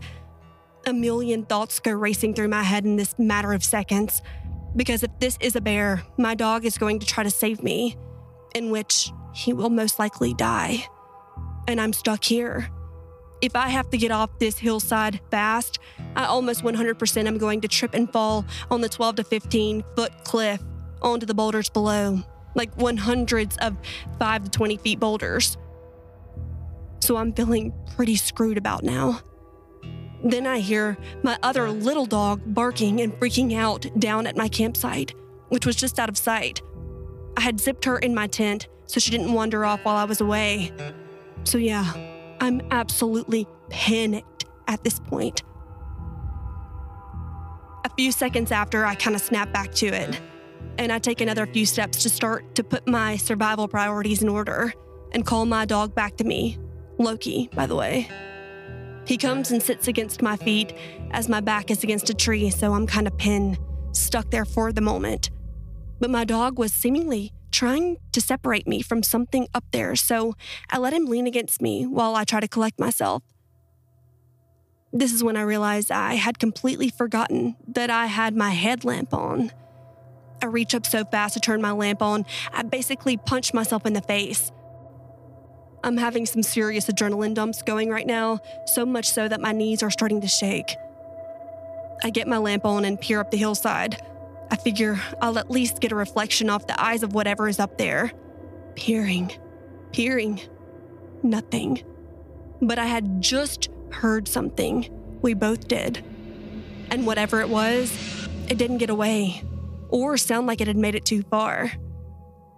[0.87, 4.23] A million thoughts go racing through my head in this matter of seconds.
[4.75, 7.97] Because if this is a bear, my dog is going to try to save me,
[8.55, 10.85] in which he will most likely die.
[11.67, 12.69] And I'm stuck here.
[13.41, 15.79] If I have to get off this hillside fast,
[16.15, 20.23] I almost 100% am going to trip and fall on the 12 to 15 foot
[20.23, 20.61] cliff
[21.01, 22.21] onto the boulders below,
[22.55, 23.75] like one hundreds of
[24.17, 25.57] 5 to 20 feet boulders.
[26.99, 29.21] So I'm feeling pretty screwed about now.
[30.23, 35.13] Then I hear my other little dog barking and freaking out down at my campsite,
[35.47, 36.61] which was just out of sight.
[37.37, 40.19] I had zipped her in my tent so she didn't wander off while I was
[40.19, 40.71] away.
[41.45, 41.93] So, yeah,
[42.41, 45.43] I'm absolutely panicked at this point.
[47.85, 50.19] A few seconds after, I kind of snap back to it,
[50.77, 54.73] and I take another few steps to start to put my survival priorities in order
[55.11, 56.57] and call my dog back to me.
[56.99, 58.07] Loki, by the way.
[59.05, 60.73] He comes and sits against my feet
[61.11, 63.57] as my back is against a tree, so I'm kind of pinned,
[63.91, 65.31] stuck there for the moment.
[65.99, 70.35] But my dog was seemingly trying to separate me from something up there, so
[70.69, 73.23] I let him lean against me while I try to collect myself.
[74.91, 79.51] This is when I realized I had completely forgotten that I had my headlamp on.
[80.41, 83.93] I reach up so fast to turn my lamp on, I basically punch myself in
[83.93, 84.51] the face.
[85.83, 89.81] I'm having some serious adrenaline dumps going right now, so much so that my knees
[89.81, 90.75] are starting to shake.
[92.03, 94.01] I get my lamp on and peer up the hillside.
[94.51, 97.77] I figure I'll at least get a reflection off the eyes of whatever is up
[97.77, 98.11] there.
[98.75, 99.31] Peering,
[99.91, 100.41] peering,
[101.23, 101.83] nothing.
[102.61, 104.89] But I had just heard something.
[105.21, 106.03] We both did.
[106.89, 107.91] And whatever it was,
[108.49, 109.43] it didn't get away
[109.89, 111.71] or sound like it had made it too far.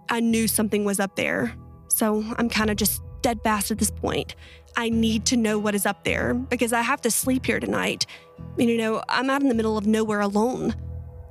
[0.08, 1.54] I knew something was up there,
[1.88, 4.34] so I'm kind of just dead fast at this point.
[4.76, 8.06] I need to know what is up there because I have to sleep here tonight.
[8.58, 10.74] And, you know, I'm out in the middle of nowhere alone.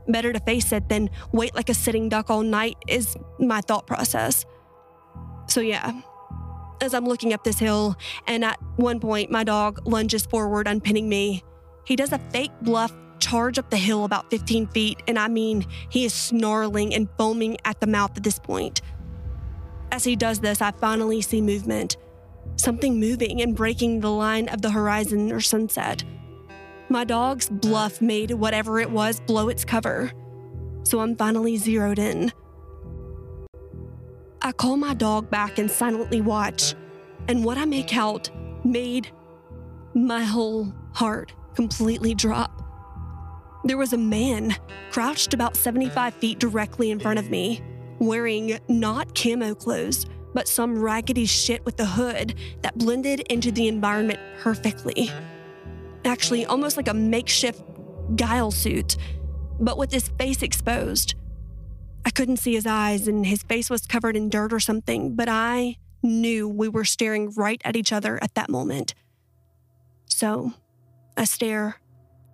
[0.08, 3.88] Better to face it than wait like a sitting duck all night is my thought
[3.88, 4.46] process.
[5.48, 6.02] So, yeah,
[6.82, 7.96] as I'm looking up this hill,
[8.28, 11.44] and at one point my dog lunges forward, unpinning me,
[11.86, 15.66] he does a fake bluff charge up the hill about 15 feet, and I mean,
[15.90, 18.82] he is snarling and foaming at the mouth at this point.
[19.92, 21.98] As he does this, I finally see movement
[22.56, 26.04] something moving and breaking the line of the horizon or sunset.
[26.90, 30.12] My dog's bluff made whatever it was blow its cover,
[30.84, 32.32] so I'm finally zeroed in.
[34.42, 36.76] I call my dog back and silently watch,
[37.28, 38.30] and what I make out
[38.64, 39.12] made
[39.94, 42.52] my whole heart completely drop.
[43.64, 44.56] There was a man
[44.90, 47.62] crouched about 75 feet directly in front of me,
[48.02, 53.68] wearing not camo clothes, but some raggedy shit with a hood that blended into the
[53.68, 55.10] environment perfectly
[56.06, 57.62] actually almost like a makeshift
[58.16, 58.98] ghillie suit,
[59.60, 61.16] but with his face exposed.
[62.06, 65.30] I couldn't see his eyes, and his face was covered in dirt or something, but
[65.30, 68.96] I knew we were staring right at each other at that moment.
[70.06, 70.54] So,
[71.16, 71.76] I stare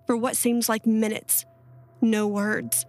[0.06, 1.44] for what seems like minutes,
[2.00, 2.86] no words.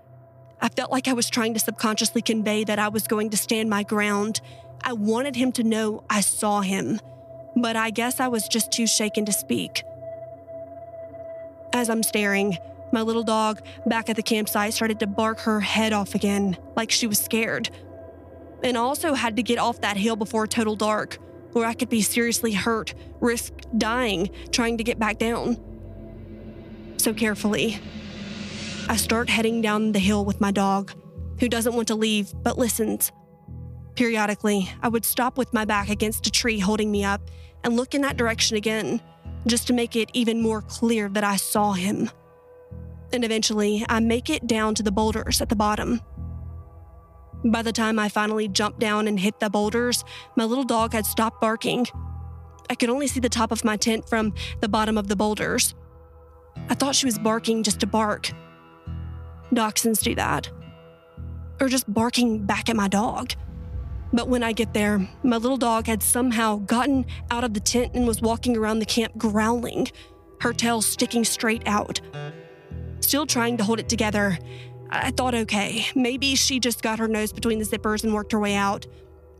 [0.62, 3.69] I felt like I was trying to subconsciously convey that I was going to stand
[3.69, 4.41] my ground.
[4.84, 7.00] I wanted him to know I saw him,
[7.56, 9.84] but I guess I was just too shaken to speak.
[11.72, 12.58] As I'm staring,
[12.91, 16.91] my little dog back at the campsite started to bark her head off again, like
[16.91, 17.69] she was scared.
[18.63, 21.17] And also had to get off that hill before total dark,
[21.54, 25.58] or I could be seriously hurt, risk dying trying to get back down.
[26.98, 27.80] So carefully,
[28.89, 30.93] I start heading down the hill with my dog,
[31.39, 33.12] who doesn't want to leave but listens.
[33.95, 37.21] Periodically, I would stop with my back against a tree holding me up
[37.63, 38.99] and look in that direction again
[39.45, 42.10] just to make it even more clear that I saw him.
[43.13, 46.02] And eventually, I make it down to the boulders at the bottom.
[47.45, 50.04] By the time I finally jumped down and hit the boulders,
[50.36, 51.86] my little dog had stopped barking.
[52.71, 55.75] I could only see the top of my tent from the bottom of the boulders.
[56.69, 58.32] I thought she was barking just to bark.
[59.54, 60.50] Dachshunds do that.
[61.60, 63.34] Or just barking back at my dog.
[64.12, 67.93] But when I get there, my little dog had somehow gotten out of the tent
[67.93, 69.88] and was walking around the camp growling,
[70.41, 72.02] her tail sticking straight out.
[73.02, 74.39] Still trying to hold it together,
[74.89, 78.39] I thought, okay, maybe she just got her nose between the zippers and worked her
[78.39, 78.88] way out.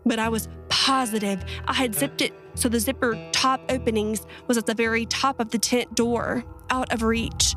[0.06, 4.66] But I was positive I had zipped it so the zipper top openings was at
[4.66, 7.56] the very top of the tent door, out of reach.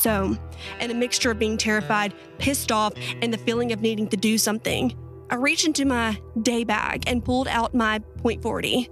[0.00, 0.34] So,
[0.80, 4.38] in a mixture of being terrified, pissed off, and the feeling of needing to do
[4.38, 4.96] something,
[5.28, 8.88] I reached into my day bag and pulled out my .40.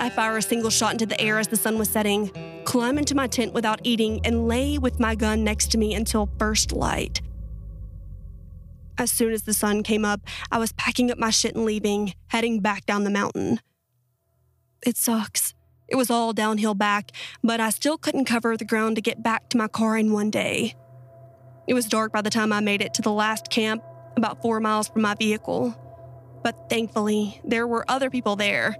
[0.00, 2.30] I fire a single shot into the air as the sun was setting,
[2.64, 6.30] climb into my tent without eating, and lay with my gun next to me until
[6.38, 7.20] first light.
[8.96, 12.14] As soon as the sun came up, I was packing up my shit and leaving,
[12.28, 13.60] heading back down the mountain.
[14.80, 15.55] It sucks.
[15.88, 17.12] It was all downhill back,
[17.42, 20.30] but I still couldn't cover the ground to get back to my car in one
[20.30, 20.74] day.
[21.68, 23.82] It was dark by the time I made it to the last camp,
[24.16, 25.74] about four miles from my vehicle.
[26.42, 28.76] But thankfully, there were other people there.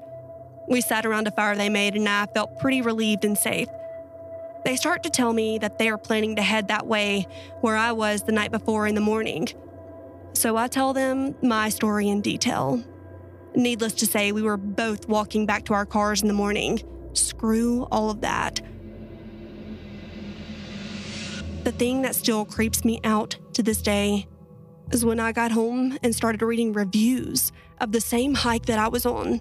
[0.69, 3.69] We sat around a fire they made, and I felt pretty relieved and safe.
[4.65, 7.29] They start to tell me that they are planning to head that way
[7.61, 9.49] where I was the night before in the morning.
[10.33, 12.83] So I tell them my story in detail.
[13.55, 16.81] Needless to say, we were both walking back to our cars in the morning.
[17.17, 18.61] Screw all of that.
[21.65, 24.29] The thing that still creeps me out to this day
[24.93, 27.51] is when I got home and started reading reviews
[27.81, 29.41] of the same hike that I was on.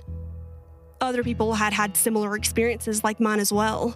[1.01, 3.95] Other people had had similar experiences like mine as well.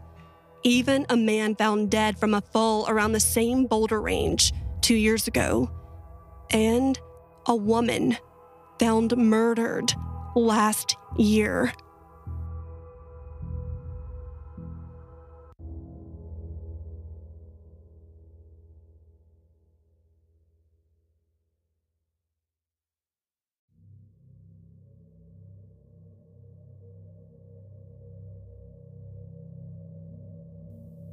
[0.63, 5.27] Even a man found dead from a fall around the same boulder range two years
[5.27, 5.71] ago.
[6.51, 6.99] And
[7.47, 8.17] a woman
[8.79, 9.91] found murdered
[10.35, 11.73] last year.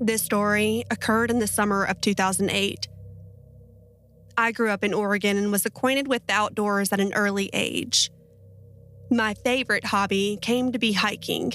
[0.07, 2.87] This story occurred in the summer of 2008.
[4.39, 8.13] I grew up in Oregon and was acquainted with the outdoors at an early age.
[9.11, 11.55] My favorite hobby came to be hiking,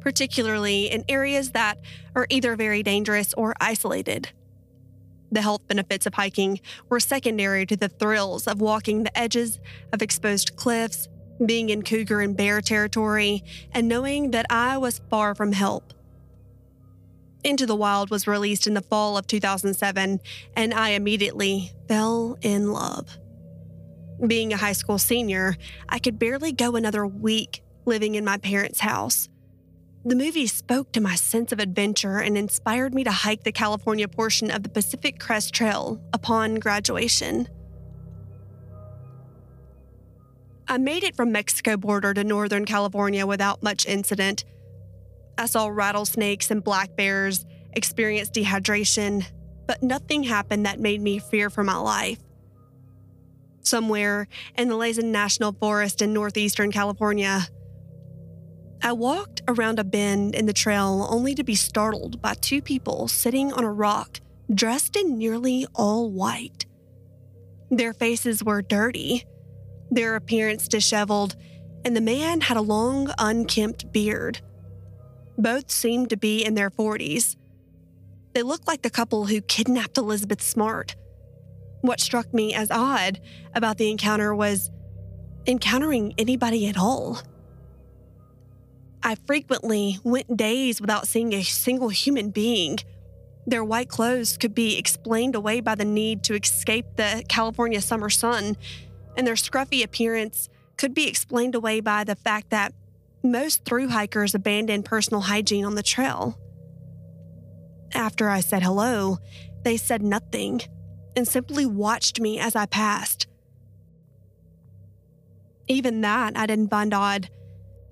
[0.00, 1.78] particularly in areas that
[2.14, 4.28] are either very dangerous or isolated.
[5.30, 6.60] The health benefits of hiking
[6.90, 9.58] were secondary to the thrills of walking the edges
[9.94, 11.08] of exposed cliffs,
[11.46, 13.42] being in cougar and bear territory,
[13.72, 15.94] and knowing that I was far from help.
[17.44, 20.20] Into the Wild was released in the fall of 2007,
[20.56, 23.18] and I immediately fell in love.
[24.24, 25.56] Being a high school senior,
[25.88, 29.28] I could barely go another week living in my parents' house.
[30.04, 34.06] The movie spoke to my sense of adventure and inspired me to hike the California
[34.06, 37.48] portion of the Pacific Crest Trail upon graduation.
[40.68, 44.44] I made it from Mexico border to Northern California without much incident
[45.38, 49.24] I saw rattlesnakes and black bears, experienced dehydration,
[49.66, 52.18] but nothing happened that made me fear for my life.
[53.62, 57.46] Somewhere in the Lassen National Forest in northeastern California,
[58.82, 63.06] I walked around a bend in the trail only to be startled by two people
[63.06, 64.20] sitting on a rock
[64.52, 66.66] dressed in nearly all white.
[67.70, 69.24] Their faces were dirty,
[69.90, 71.36] their appearance disheveled,
[71.84, 74.40] and the man had a long, unkempt beard.
[75.42, 77.34] Both seemed to be in their 40s.
[78.32, 80.94] They looked like the couple who kidnapped Elizabeth Smart.
[81.80, 83.20] What struck me as odd
[83.52, 84.70] about the encounter was
[85.44, 87.22] encountering anybody at all.
[89.02, 92.78] I frequently went days without seeing a single human being.
[93.44, 98.10] Their white clothes could be explained away by the need to escape the California summer
[98.10, 98.56] sun,
[99.16, 102.72] and their scruffy appearance could be explained away by the fact that
[103.22, 106.38] most through hikers abandon personal hygiene on the trail.
[107.94, 109.18] After I said hello,
[109.64, 110.60] they said nothing
[111.16, 113.26] and simply watched me as I passed.
[115.68, 117.28] Even that I didn't find odd.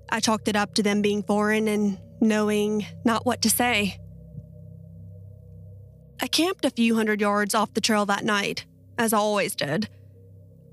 [0.09, 3.97] I chalked it up to them being foreign and knowing not what to say.
[6.21, 8.65] I camped a few hundred yards off the trail that night,
[8.97, 9.89] as I always did.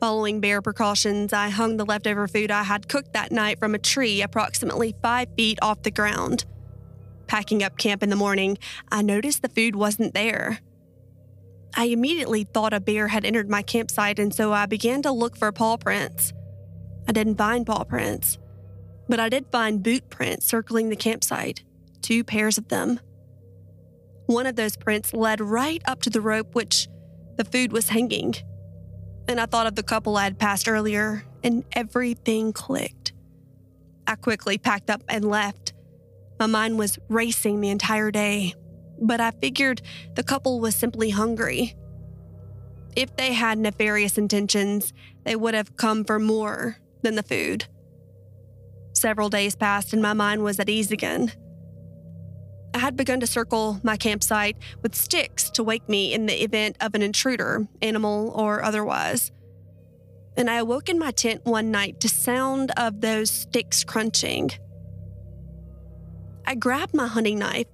[0.01, 3.79] Following bear precautions, I hung the leftover food I had cooked that night from a
[3.79, 6.45] tree approximately five feet off the ground.
[7.27, 8.59] Packing up camp in the morning,
[8.93, 10.61] I noticed the food wasn't there.
[11.75, 15.37] I immediately thought a bear had entered my campsite, and so I began to look
[15.37, 16.33] for paw prints.
[17.09, 18.39] I didn't find paw prints,
[19.09, 21.65] but I did find boot prints circling the campsite,
[22.03, 23.01] two pairs of them.
[24.27, 26.87] One of those prints led right up to the rope which
[27.37, 28.37] the food was hanging
[29.29, 33.13] and I thought of the couple I had passed earlier, and everything clicked.
[34.07, 35.75] I quickly packed up and left.
[36.41, 38.55] My mind was racing the entire day,
[39.01, 39.83] but I figured
[40.15, 41.77] the couple was simply hungry.
[42.97, 44.93] If they had nefarious intentions,
[45.25, 47.67] they would have come for more than the food.
[48.95, 51.33] Several days passed and my mind was at ease again.
[52.89, 56.95] Had begun to circle my campsite with sticks to wake me in the event of
[56.95, 59.31] an intruder, animal or otherwise.
[60.39, 64.53] and I awoke in my tent one night to sound of those sticks crunching.
[66.47, 67.67] I grabbed my hunting knife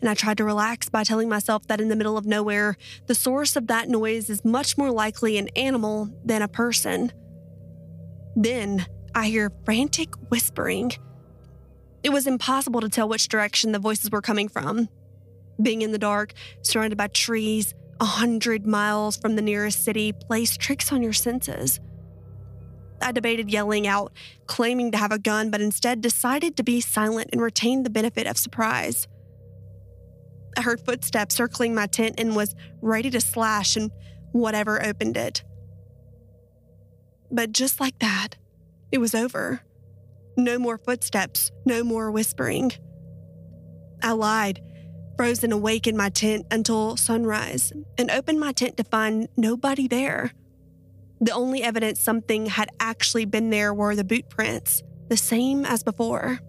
[0.00, 3.14] and I tried to relax by telling myself that in the middle of nowhere, the
[3.14, 7.12] source of that noise is much more likely an animal than a person.
[8.36, 10.92] Then I hear frantic whispering.
[12.02, 14.88] It was impossible to tell which direction the voices were coming from.
[15.60, 16.32] Being in the dark,
[16.62, 21.78] surrounded by trees, a hundred miles from the nearest city, plays tricks on your senses.
[23.00, 24.12] I debated yelling out,
[24.46, 28.26] claiming to have a gun, but instead decided to be silent and retain the benefit
[28.26, 29.06] of surprise.
[30.56, 33.90] I heard footsteps circling my tent and was ready to slash and
[34.32, 35.42] whatever opened it.
[37.30, 38.36] But just like that,
[38.90, 39.62] it was over.
[40.36, 42.72] No more footsteps, no more whispering.
[44.02, 44.60] I lied,
[45.16, 50.32] frozen awake in my tent until sunrise, and opened my tent to find nobody there.
[51.20, 55.82] The only evidence something had actually been there were the boot prints, the same as
[55.82, 56.40] before.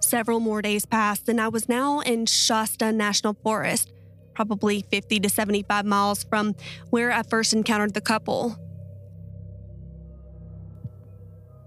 [0.00, 3.92] Several more days passed, and I was now in Shasta National Forest,
[4.34, 6.54] probably 50 to 75 miles from
[6.90, 8.56] where I first encountered the couple.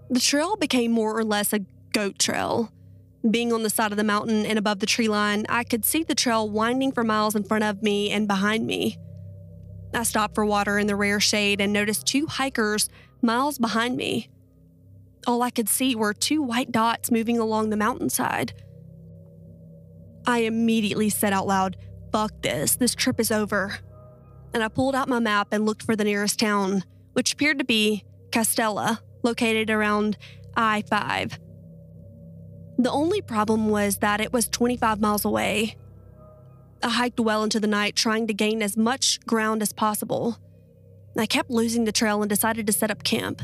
[0.10, 1.60] The trail became more or less a
[1.94, 2.72] goat trail.
[3.30, 6.04] Being on the side of the mountain and above the tree line, I could see
[6.04, 8.98] the trail winding for miles in front of me and behind me.
[9.94, 12.90] I stopped for water in the rare shade and noticed two hikers
[13.22, 14.30] miles behind me.
[15.28, 18.54] All I could see were two white dots moving along the mountainside.
[20.26, 21.76] I immediately said out loud,
[22.12, 23.80] Fuck this, this trip is over.
[24.54, 26.84] And I pulled out my map and looked for the nearest town,
[27.14, 30.18] which appeared to be Castella, located around
[30.56, 31.40] I 5.
[32.78, 35.76] The only problem was that it was 25 miles away.
[36.82, 40.38] I hiked well into the night, trying to gain as much ground as possible.
[41.18, 43.42] I kept losing the trail and decided to set up camp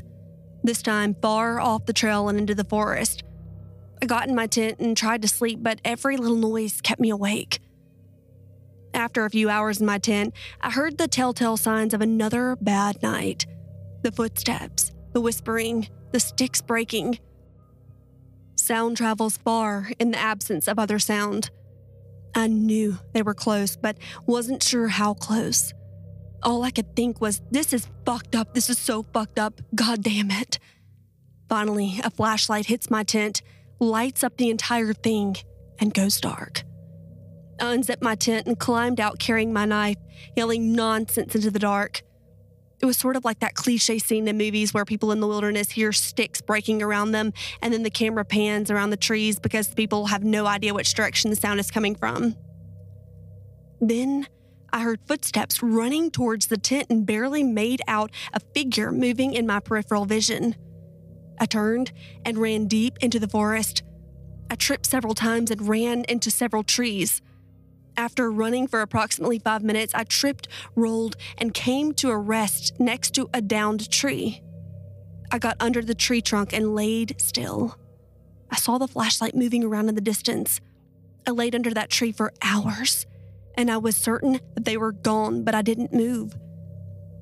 [0.64, 3.24] this time far off the trail and into the forest.
[4.02, 7.10] I got in my tent and tried to sleep, but every little noise kept me
[7.10, 7.60] awake.
[8.94, 13.02] After a few hours in my tent, I heard the telltale signs of another bad
[13.04, 13.46] night
[14.02, 17.18] the footsteps, the whispering, the sticks breaking.
[18.56, 21.50] Sound travels far in the absence of other sound.
[22.36, 23.98] I knew they were close, but
[24.28, 25.74] wasn't sure how close.
[26.44, 28.54] All I could think was, this is fucked up.
[28.54, 29.62] This is so fucked up.
[29.74, 30.60] God damn it.
[31.48, 33.42] Finally, a flashlight hits my tent,
[33.80, 35.38] lights up the entire thing,
[35.80, 36.64] and goes dark.
[37.62, 39.98] I unzipped my tent and climbed out carrying my knife,
[40.36, 42.02] yelling nonsense into the dark.
[42.82, 45.72] It was sort of like that cliche scene in movies where people in the wilderness
[45.72, 50.08] hear sticks breaking around them, and then the camera pans around the trees because people
[50.08, 52.36] have no idea which direction the sound is coming from.
[53.80, 54.28] Then
[54.74, 59.48] I heard footsteps running towards the tent and barely made out a figure moving in
[59.48, 60.56] my peripheral vision.
[61.40, 61.92] I turned
[62.26, 63.84] and ran deep into the forest.
[64.50, 67.22] I tripped several times and ran into several trees.
[67.98, 73.14] After running for approximately five minutes, I tripped, rolled, and came to a rest next
[73.16, 74.42] to a downed tree.
[75.32, 77.78] I got under the tree trunk and laid still.
[78.52, 80.62] I saw the flashlight moving around in the distance.
[81.26, 83.06] I laid under that tree for hours
[83.58, 86.36] and I was certain that they were gone, but I didn't move.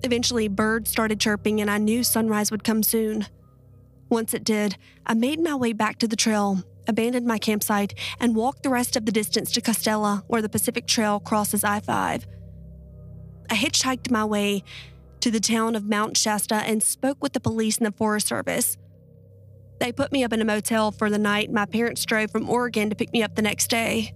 [0.03, 3.28] Eventually, birds started chirping, and I knew sunrise would come soon.
[4.09, 8.36] Once it did, I made my way back to the trail, abandoned my campsite, and
[8.36, 12.27] walked the rest of the distance to Castella, where the Pacific Trail crosses I 5.
[13.49, 14.63] I hitchhiked my way
[15.21, 18.77] to the town of Mount Shasta and spoke with the police and the Forest Service.
[19.79, 21.51] They put me up in a motel for the night.
[21.51, 24.13] My parents drove from Oregon to pick me up the next day.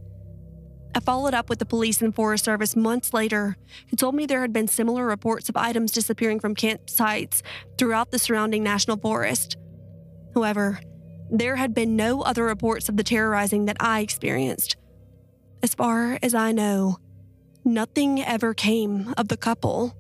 [0.96, 3.56] I followed up with the police and Forest Service months later,
[3.90, 7.42] who told me there had been similar reports of items disappearing from campsites
[7.78, 9.58] throughout the surrounding national forest.
[10.34, 10.80] However,
[11.30, 14.78] there had been no other reports of the terrorizing that I experienced.
[15.62, 16.98] As far as I know,
[17.66, 19.96] nothing ever came of the couple.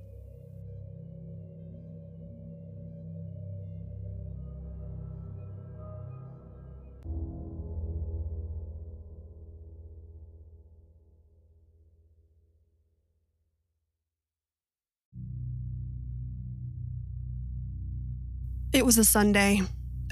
[18.73, 19.61] It was a Sunday,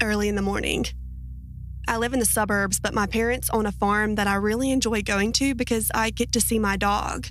[0.02, 0.86] early in the morning.
[1.88, 5.02] I live in the suburbs, but my parents own a farm that I really enjoy
[5.02, 7.28] going to because I get to see my dog.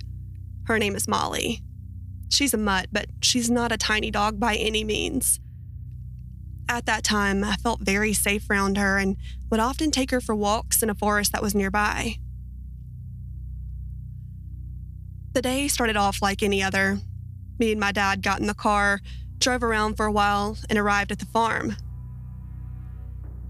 [0.64, 1.62] Her name is Molly.
[2.30, 5.40] She's a mutt, but she's not a tiny dog by any means.
[6.68, 9.16] At that time, I felt very safe around her and
[9.50, 12.16] would often take her for walks in a forest that was nearby.
[15.34, 16.98] The day started off like any other.
[17.58, 19.00] me and my dad got in the car,
[19.38, 21.76] drove around for a while, and arrived at the farm.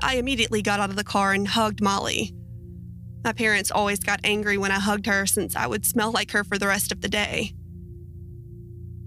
[0.00, 2.34] I immediately got out of the car and hugged Molly.
[3.24, 6.44] My parents always got angry when I hugged her since I would smell like her
[6.44, 7.54] for the rest of the day.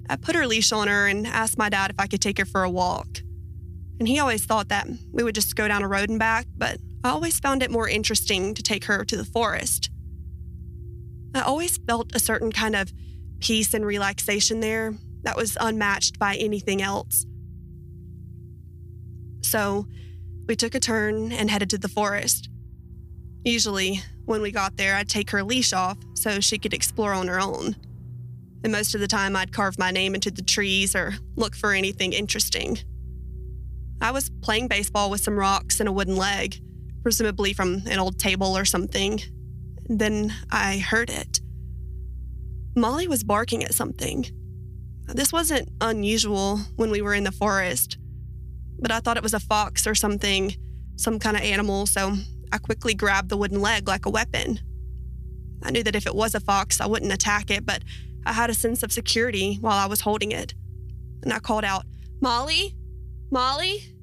[0.10, 2.46] I put her leash on her and asked my dad if I could take her
[2.46, 3.08] for a walk.
[4.00, 6.80] And he always thought that we would just go down a road and back, but
[7.04, 9.90] I always found it more interesting to take her to the forest.
[11.36, 12.92] I always felt a certain kind of
[13.40, 17.26] peace and relaxation there that was unmatched by anything else.
[19.42, 19.86] So,
[20.50, 22.50] we took a turn and headed to the forest.
[23.46, 27.28] Usually, when we got there, I'd take her leash off so she could explore on
[27.28, 27.76] her own.
[28.64, 31.72] And most of the time, I'd carve my name into the trees or look for
[31.72, 32.80] anything interesting.
[34.02, 36.60] I was playing baseball with some rocks and a wooden leg,
[37.04, 39.22] presumably from an old table or something.
[39.88, 41.42] Then I heard it.
[42.76, 44.26] Molly was barking at something.
[45.06, 47.99] This wasn't unusual when we were in the forest,
[48.82, 50.56] but I thought it was a fox or something,
[50.96, 52.14] some kind of animal, so
[52.52, 54.60] I quickly grabbed the wooden leg like a weapon.
[55.64, 57.84] I knew that if it was a fox, I wouldn't attack it, but
[58.26, 60.54] I had a sense of security while I was holding it.
[61.24, 61.86] And I called out,
[62.22, 62.76] Molly?
[63.32, 63.96] Molly?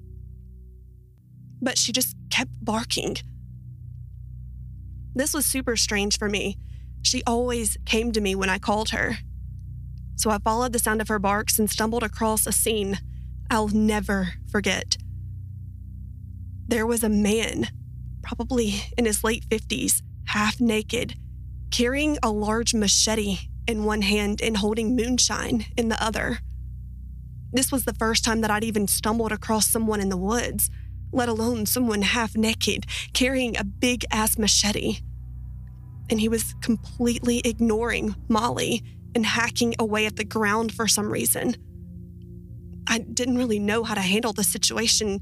[1.63, 3.17] But she just kept barking.
[5.15, 6.59] This was super strange for me.
[7.03, 9.17] She always came to me when I called her.
[10.17, 12.99] So I followed the sound of her barks and stumbled across a scene
[13.51, 14.97] I'll never forget.
[16.69, 17.69] There was a man,
[18.23, 21.15] probably in his late 50s, half naked,
[21.71, 26.39] carrying a large machete in one hand and holding moonshine in the other.
[27.53, 30.71] This was the first time that I'd even stumbled across someone in the woods,
[31.13, 34.99] let alone someone half naked carrying a big ass machete.
[36.11, 38.83] And he was completely ignoring Molly
[39.15, 41.57] and hacking away at the ground for some reason.
[42.87, 45.21] I didn't really know how to handle the situation.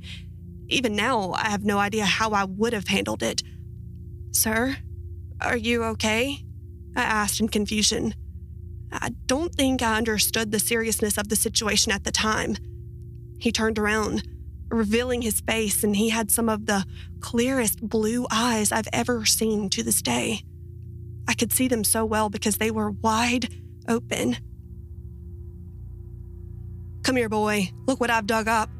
[0.68, 3.42] Even now, I have no idea how I would have handled it.
[4.32, 4.76] Sir,
[5.40, 6.38] are you okay?
[6.96, 8.14] I asked in confusion.
[8.92, 12.56] I don't think I understood the seriousness of the situation at the time.
[13.38, 14.26] He turned around,
[14.68, 16.84] revealing his face, and he had some of the
[17.20, 20.42] clearest blue eyes I've ever seen to this day.
[21.26, 23.48] I could see them so well because they were wide
[23.88, 24.36] open.
[27.04, 27.70] Come here, boy.
[27.86, 28.70] Look what I've dug up.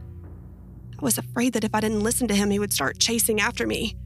[0.98, 3.66] I was afraid that if I didn't listen to him, he would start chasing after
[3.66, 3.96] me,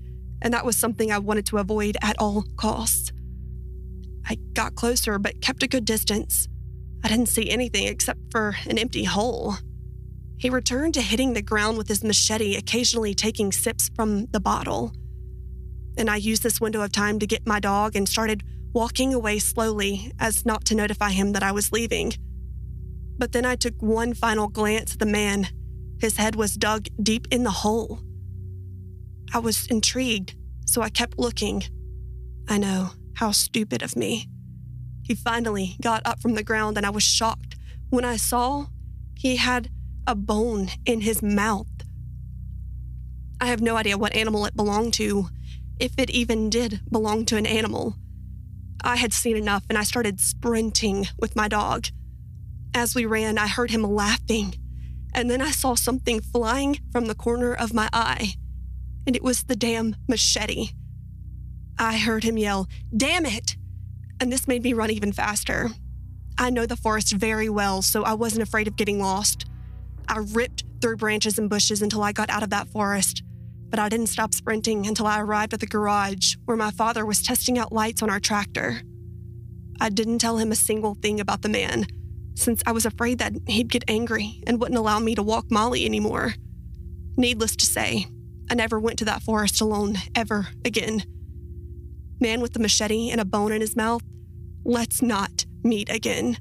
[0.42, 3.12] and that was something I wanted to avoid at all costs.
[4.26, 6.48] I got closer, but kept a good distance.
[7.04, 9.54] I didn't see anything except for an empty hole.
[10.36, 14.92] He returned to hitting the ground with his machete, occasionally taking sips from the bottle.
[15.96, 18.42] And I used this window of time to get my dog and started
[18.72, 22.14] walking away slowly as not to notify him that I was leaving.
[23.18, 25.48] But then I took one final glance at the man.
[26.00, 28.00] His head was dug deep in the hole.
[29.34, 30.34] I was intrigued,
[30.66, 31.64] so I kept looking.
[32.48, 34.28] I know, how stupid of me.
[35.02, 37.56] He finally got up from the ground, and I was shocked
[37.90, 38.66] when I saw
[39.16, 39.70] he had
[40.06, 41.66] a bone in his mouth.
[43.40, 45.28] I have no idea what animal it belonged to,
[45.78, 47.96] if it even did belong to an animal.
[48.82, 51.88] I had seen enough, and I started sprinting with my dog.
[52.74, 54.54] As we ran, I heard him laughing,
[55.14, 58.34] and then I saw something flying from the corner of my eye,
[59.06, 60.70] and it was the damn machete.
[61.78, 63.56] I heard him yell, Damn it!
[64.20, 65.70] And this made me run even faster.
[66.36, 69.46] I know the forest very well, so I wasn't afraid of getting lost.
[70.08, 73.22] I ripped through branches and bushes until I got out of that forest,
[73.70, 77.22] but I didn't stop sprinting until I arrived at the garage where my father was
[77.22, 78.82] testing out lights on our tractor.
[79.80, 81.86] I didn't tell him a single thing about the man
[82.39, 85.84] since I was afraid that he'd get angry and wouldn't allow me to walk Molly
[85.84, 86.34] anymore.
[87.16, 88.07] Needless to say,
[88.51, 91.03] I never went to that forest alone ever again.
[92.20, 94.03] Man with the machete and a bone in his mouth,
[94.64, 96.36] let's not meet again.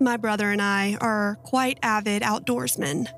[0.00, 3.08] My brother and I are quite avid outdoorsmen.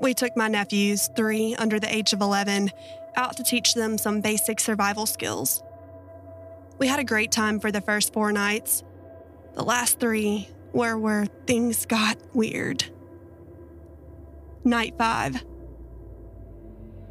[0.00, 2.70] We took my nephews, three under the age of 11,
[3.16, 5.62] out to teach them some basic survival skills.
[6.78, 8.82] We had a great time for the first four nights.
[9.54, 12.84] The last three were where things got weird.
[14.64, 15.42] Night five.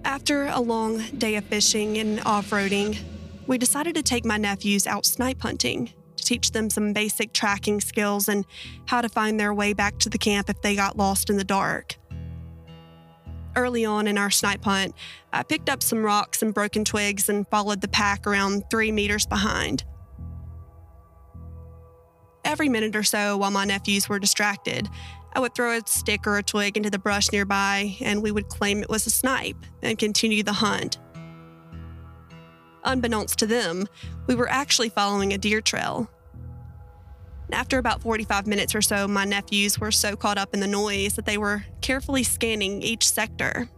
[0.03, 2.97] After a long day of fishing and off roading,
[3.45, 5.91] we decided to take my nephews out snipe hunting
[6.25, 8.45] teach them some basic tracking skills and
[8.85, 11.43] how to find their way back to the camp if they got lost in the
[11.43, 11.95] dark.
[13.55, 14.93] Early on in our snipe hunt,
[15.31, 19.25] I picked up some rocks and broken twigs and followed the pack around three meters
[19.25, 19.85] behind.
[22.43, 24.89] Every minute or so, while my nephews were distracted,
[25.33, 28.49] I would throw a stick or a twig into the brush nearby, and we would
[28.49, 30.97] claim it was a snipe and continue the hunt.
[32.83, 33.87] Unbeknownst to them,
[34.27, 36.09] we were actually following a deer trail.
[37.51, 41.15] After about 45 minutes or so, my nephews were so caught up in the noise
[41.15, 43.69] that they were carefully scanning each sector.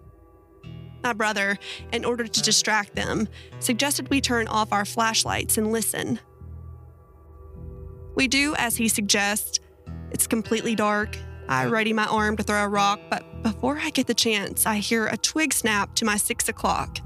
[1.04, 1.58] My brother,
[1.92, 3.28] in order to distract them,
[3.60, 6.20] suggested we turn off our flashlights and listen.
[8.16, 9.60] We do as he suggests.
[10.12, 11.18] It's completely dark.
[11.48, 14.78] I ready my arm to throw a rock, but before I get the chance, I
[14.78, 17.00] hear a twig snap to my six o'clock.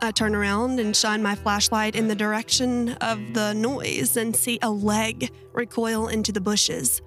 [0.00, 4.58] I turn around and shine my flashlight in the direction of the noise and see
[4.62, 7.02] a leg recoil into the bushes.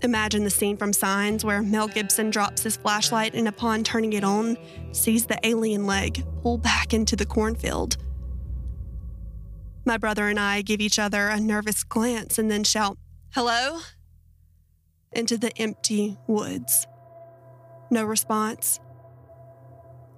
[0.00, 4.24] Imagine the scene from Signs where Mel Gibson drops his flashlight and, upon turning it
[4.24, 4.56] on,
[4.92, 7.96] sees the alien leg pull back into the cornfield.
[9.84, 12.98] My brother and I give each other a nervous glance and then shout,
[13.34, 13.80] Hello?
[15.12, 16.86] into the empty woods.
[17.90, 18.80] No response.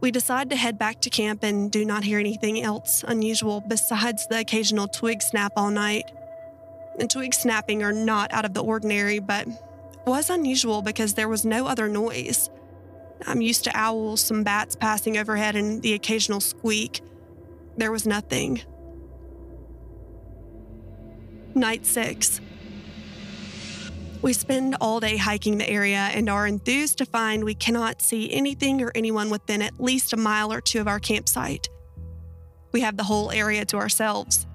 [0.01, 4.26] We decide to head back to camp and do not hear anything else unusual besides
[4.26, 6.11] the occasional twig snap all night.
[6.99, 9.47] And twig snapping are not out of the ordinary, but
[10.07, 12.49] was unusual because there was no other noise.
[13.26, 17.01] I'm used to owls, some bats passing overhead, and the occasional squeak.
[17.76, 18.62] There was nothing.
[21.55, 22.40] Night six.
[24.27, 28.29] We spend all day hiking the area and are enthused to find we cannot see
[28.33, 31.68] anything or anyone within at least a mile or two of our campsite.
[32.72, 34.49] We have the whole area to ourselves.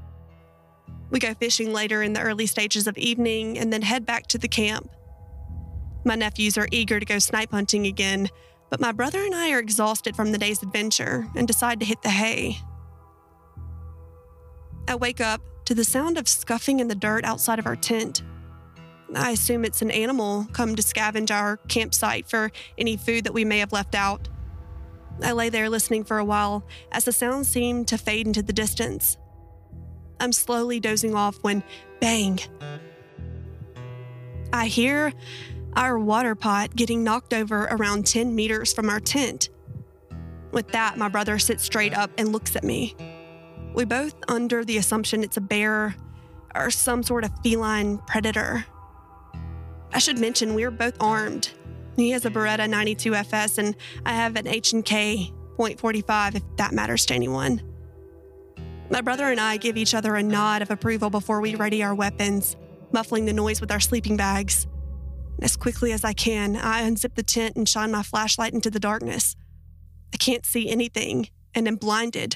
[1.09, 4.37] We go fishing later in the early stages of evening and then head back to
[4.37, 4.89] the camp.
[6.03, 8.27] My nephews are eager to go snipe hunting again,
[8.69, 12.01] but my brother and I are exhausted from the day's adventure and decide to hit
[12.01, 12.57] the hay.
[14.89, 18.21] I wake up to the sound of scuffing in the dirt outside of our tent.
[19.15, 23.45] I assume it's an animal come to scavenge our campsite for any food that we
[23.45, 24.29] may have left out.
[25.23, 28.53] I lay there listening for a while as the sounds seemed to fade into the
[28.53, 29.17] distance.
[30.19, 31.63] I'm slowly dozing off when
[31.99, 32.39] bang.
[34.53, 35.13] I hear
[35.75, 39.49] our water pot getting knocked over around 10 meters from our tent.
[40.51, 42.95] With that, my brother sits straight up and looks at me.
[43.73, 45.95] We both under the assumption it's a bear
[46.53, 48.65] or some sort of feline predator.
[49.93, 51.51] I should mention we are both armed.
[51.95, 53.75] He has a Beretta 92 FS and
[54.05, 57.61] I have an H&K .45 if that matters to anyone.
[58.89, 61.95] My brother and I give each other a nod of approval before we ready our
[61.95, 62.55] weapons,
[62.91, 64.67] muffling the noise with our sleeping bags.
[65.41, 68.79] As quickly as I can, I unzip the tent and shine my flashlight into the
[68.79, 69.35] darkness.
[70.13, 72.35] I can't see anything and am blinded.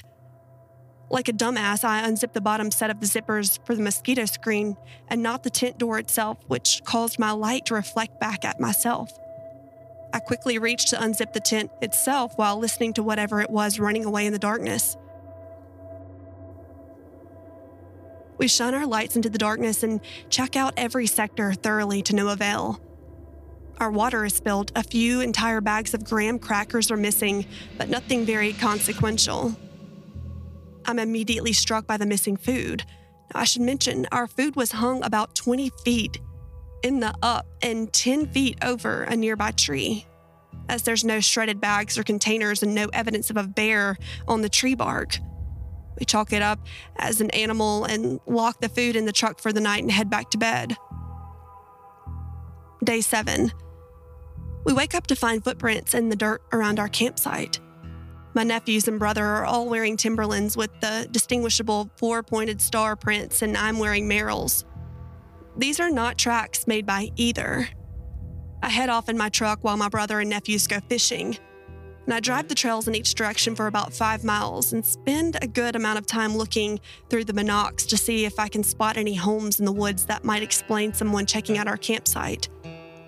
[1.08, 4.76] Like a dumbass, I unzipped the bottom set of the zippers for the mosquito screen
[5.08, 9.16] and not the tent door itself, which caused my light to reflect back at myself.
[10.12, 14.04] I quickly reached to unzip the tent itself while listening to whatever it was running
[14.04, 14.96] away in the darkness.
[18.38, 22.28] We shine our lights into the darkness and check out every sector thoroughly to no
[22.28, 22.80] avail.
[23.78, 27.46] Our water is spilled, a few entire bags of graham crackers are missing,
[27.78, 29.56] but nothing very consequential.
[30.86, 32.84] I'm immediately struck by the missing food.
[33.34, 36.18] I should mention our food was hung about 20 feet
[36.82, 40.06] in the up and 10 feet over a nearby tree.
[40.68, 43.96] As there's no shredded bags or containers and no evidence of a bear
[44.28, 45.18] on the tree bark.
[45.98, 46.60] We chalk it up
[46.96, 50.10] as an animal and lock the food in the truck for the night and head
[50.10, 50.76] back to bed.
[52.84, 53.52] Day seven.
[54.64, 57.60] We wake up to find footprints in the dirt around our campsite.
[58.36, 63.40] My nephews and brother are all wearing Timberlands with the distinguishable four pointed star prints,
[63.40, 64.66] and I'm wearing Merrell's.
[65.56, 67.66] These are not tracks made by either.
[68.62, 71.38] I head off in my truck while my brother and nephews go fishing.
[72.04, 75.46] And I drive the trails in each direction for about five miles and spend a
[75.46, 76.78] good amount of time looking
[77.08, 80.24] through the monocs to see if I can spot any homes in the woods that
[80.24, 82.50] might explain someone checking out our campsite.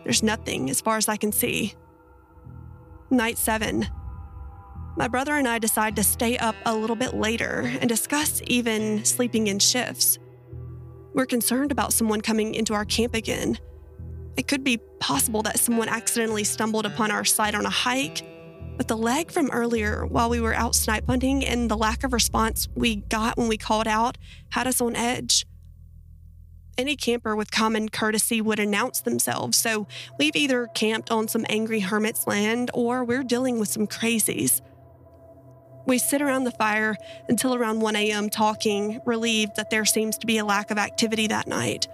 [0.04, 1.74] There's nothing as far as I can see.
[3.10, 3.86] Night 7
[4.98, 9.04] my brother and I decide to stay up a little bit later and discuss even
[9.04, 10.18] sleeping in shifts.
[11.14, 13.58] We're concerned about someone coming into our camp again.
[14.36, 18.22] It could be possible that someone accidentally stumbled upon our site on a hike,
[18.78, 22.12] But the leg from earlier, while we were out snipe hunting, and the lack of
[22.12, 24.16] response we got when we called out
[24.50, 25.44] had us on edge.
[26.78, 31.80] Any camper with common courtesy would announce themselves, so we've either camped on some angry
[31.80, 34.60] hermit's land or we're dealing with some crazies.
[35.88, 36.98] We sit around the fire
[37.30, 38.28] until around 1 a.m.
[38.28, 41.88] talking, relieved that there seems to be a lack of activity that night.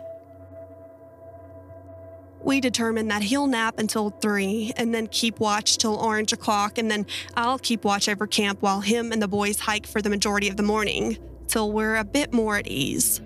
[2.42, 6.90] We determine that he'll nap until 3 and then keep watch till orange o'clock, and
[6.90, 10.48] then I'll keep watch over camp while him and the boys hike for the majority
[10.48, 11.16] of the morning,
[11.46, 13.20] till we're a bit more at ease.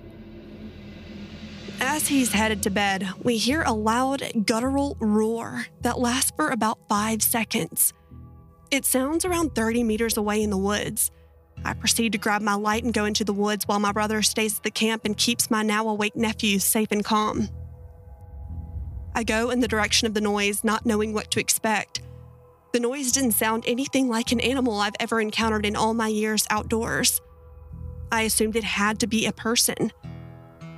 [1.80, 6.78] As he's headed to bed, we hear a loud, guttural roar that lasts for about
[6.90, 7.94] five seconds.
[8.70, 11.10] It sounds around 30 meters away in the woods.
[11.64, 14.58] I proceed to grab my light and go into the woods while my brother stays
[14.58, 17.48] at the camp and keeps my now awake nephews safe and calm.
[19.14, 22.02] I go in the direction of the noise, not knowing what to expect.
[22.72, 26.46] The noise didn't sound anything like an animal I've ever encountered in all my years
[26.50, 27.20] outdoors.
[28.12, 29.92] I assumed it had to be a person.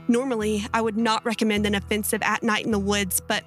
[0.06, 3.44] Normally, I would not recommend an offensive at night in the woods, but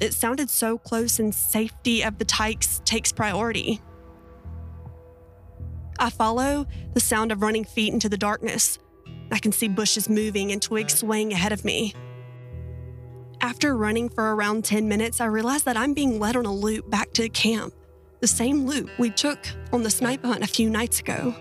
[0.00, 3.80] it sounded so close and safety of the tykes takes priority.
[5.98, 8.78] I follow the sound of running feet into the darkness.
[9.30, 11.94] I can see bushes moving and twigs swaying ahead of me.
[13.40, 16.88] After running for around 10 minutes, I realize that I'm being led on a loop
[16.90, 17.72] back to camp,
[18.20, 19.38] the same loop we took
[19.72, 21.34] on the snipe hunt a few nights ago.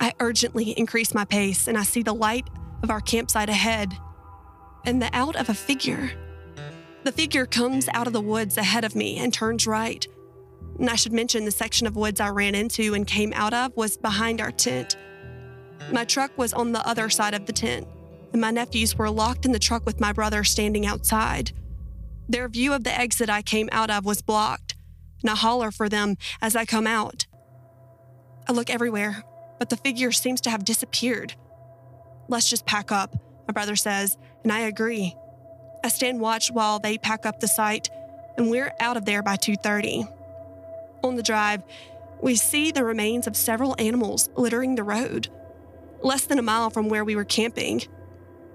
[0.00, 2.48] I urgently increase my pace and I see the light
[2.82, 3.92] of our campsite ahead
[4.84, 6.12] and the out of a figure.
[7.08, 10.06] The figure comes out of the woods ahead of me and turns right.
[10.78, 13.74] And I should mention the section of woods I ran into and came out of
[13.74, 14.94] was behind our tent.
[15.90, 17.88] My truck was on the other side of the tent,
[18.32, 21.52] and my nephews were locked in the truck with my brother standing outside.
[22.28, 24.74] Their view of the exit I came out of was blocked,
[25.22, 27.26] and I holler for them as I come out.
[28.46, 29.24] I look everywhere,
[29.58, 31.32] but the figure seems to have disappeared.
[32.28, 35.16] Let's just pack up, my brother says, and I agree.
[35.82, 37.90] I stand watch while they pack up the site,
[38.36, 40.06] and we're out of there by 2:30.
[41.04, 41.62] On the drive,
[42.20, 45.28] we see the remains of several animals littering the road,
[46.02, 47.82] less than a mile from where we were camping.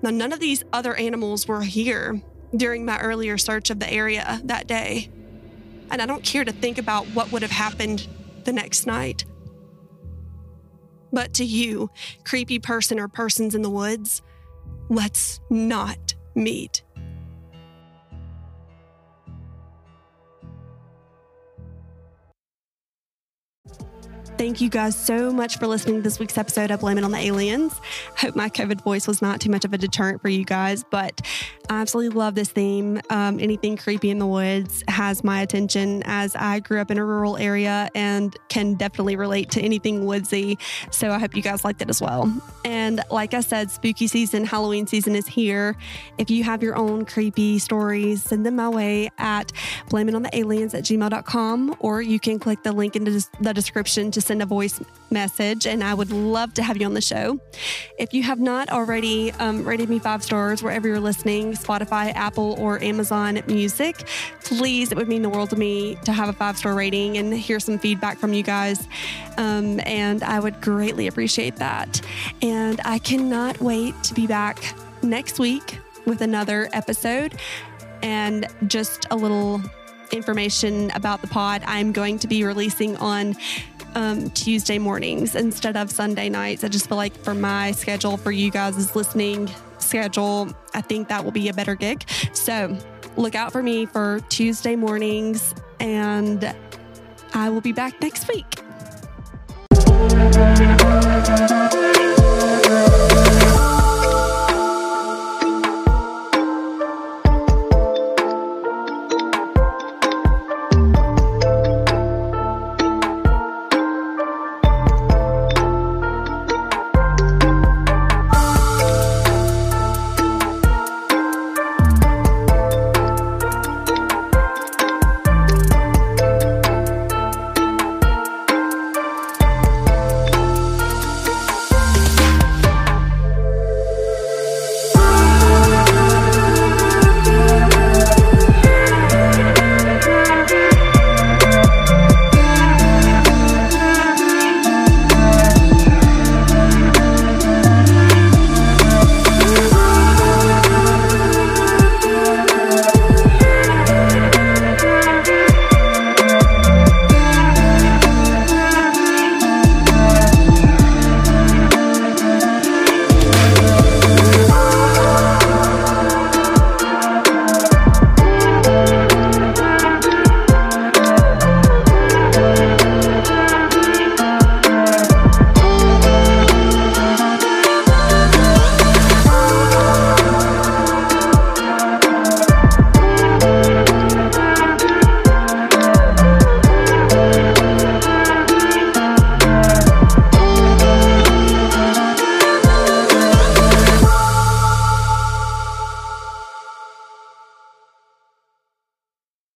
[0.02, 2.22] Now, none of these other animals were here
[2.56, 5.10] during my earlier search of the area that day,
[5.90, 8.08] and I don't care to think about what would have happened
[8.44, 9.24] the next night.
[11.14, 11.90] But to you,
[12.26, 14.22] creepy person or persons in the woods,
[14.90, 16.84] let's not meet.
[24.38, 27.12] Thank you guys so much for listening to this week's episode of Blame It on
[27.12, 27.80] the Aliens.
[28.18, 31.22] Hope my COVID voice was not too much of a deterrent for you guys, but
[31.70, 33.00] I absolutely love this theme.
[33.10, 37.06] Um, anything creepy in the woods has my attention as I grew up in a
[37.06, 40.58] rural area and can definitely relate to anything woodsy.
[40.92, 42.32] So I hope you guys liked it as well.
[42.66, 45.78] And like I said, spooky season, Halloween season is here.
[46.18, 49.54] If you have your own creepy stories, send them my way at
[49.90, 54.46] blameitonthealiens at gmail.com or you can click the link in the description to send a
[54.46, 54.82] voice
[55.12, 57.40] message, and I would love to have you on the show.
[57.98, 62.56] If you have not already um, rated me five stars wherever you're listening, Spotify, Apple,
[62.60, 64.08] or Amazon Music,
[64.44, 67.34] please, it would mean the world to me to have a five star rating and
[67.34, 68.88] hear some feedback from you guys.
[69.38, 72.02] Um, and I would greatly appreciate that.
[72.42, 77.36] And I cannot wait to be back next week with another episode
[78.02, 79.62] and just a little
[80.14, 81.64] information about the pod.
[81.66, 83.36] I'm going to be releasing on
[83.96, 86.64] um, Tuesday mornings instead of Sunday nights.
[86.64, 89.50] I just feel like for my schedule, for you guys' listening
[89.80, 92.06] schedule, I think that will be a better gig.
[92.34, 92.78] So
[93.18, 96.56] look out for me for Tuesday mornings, and
[97.34, 98.46] I will be back next week.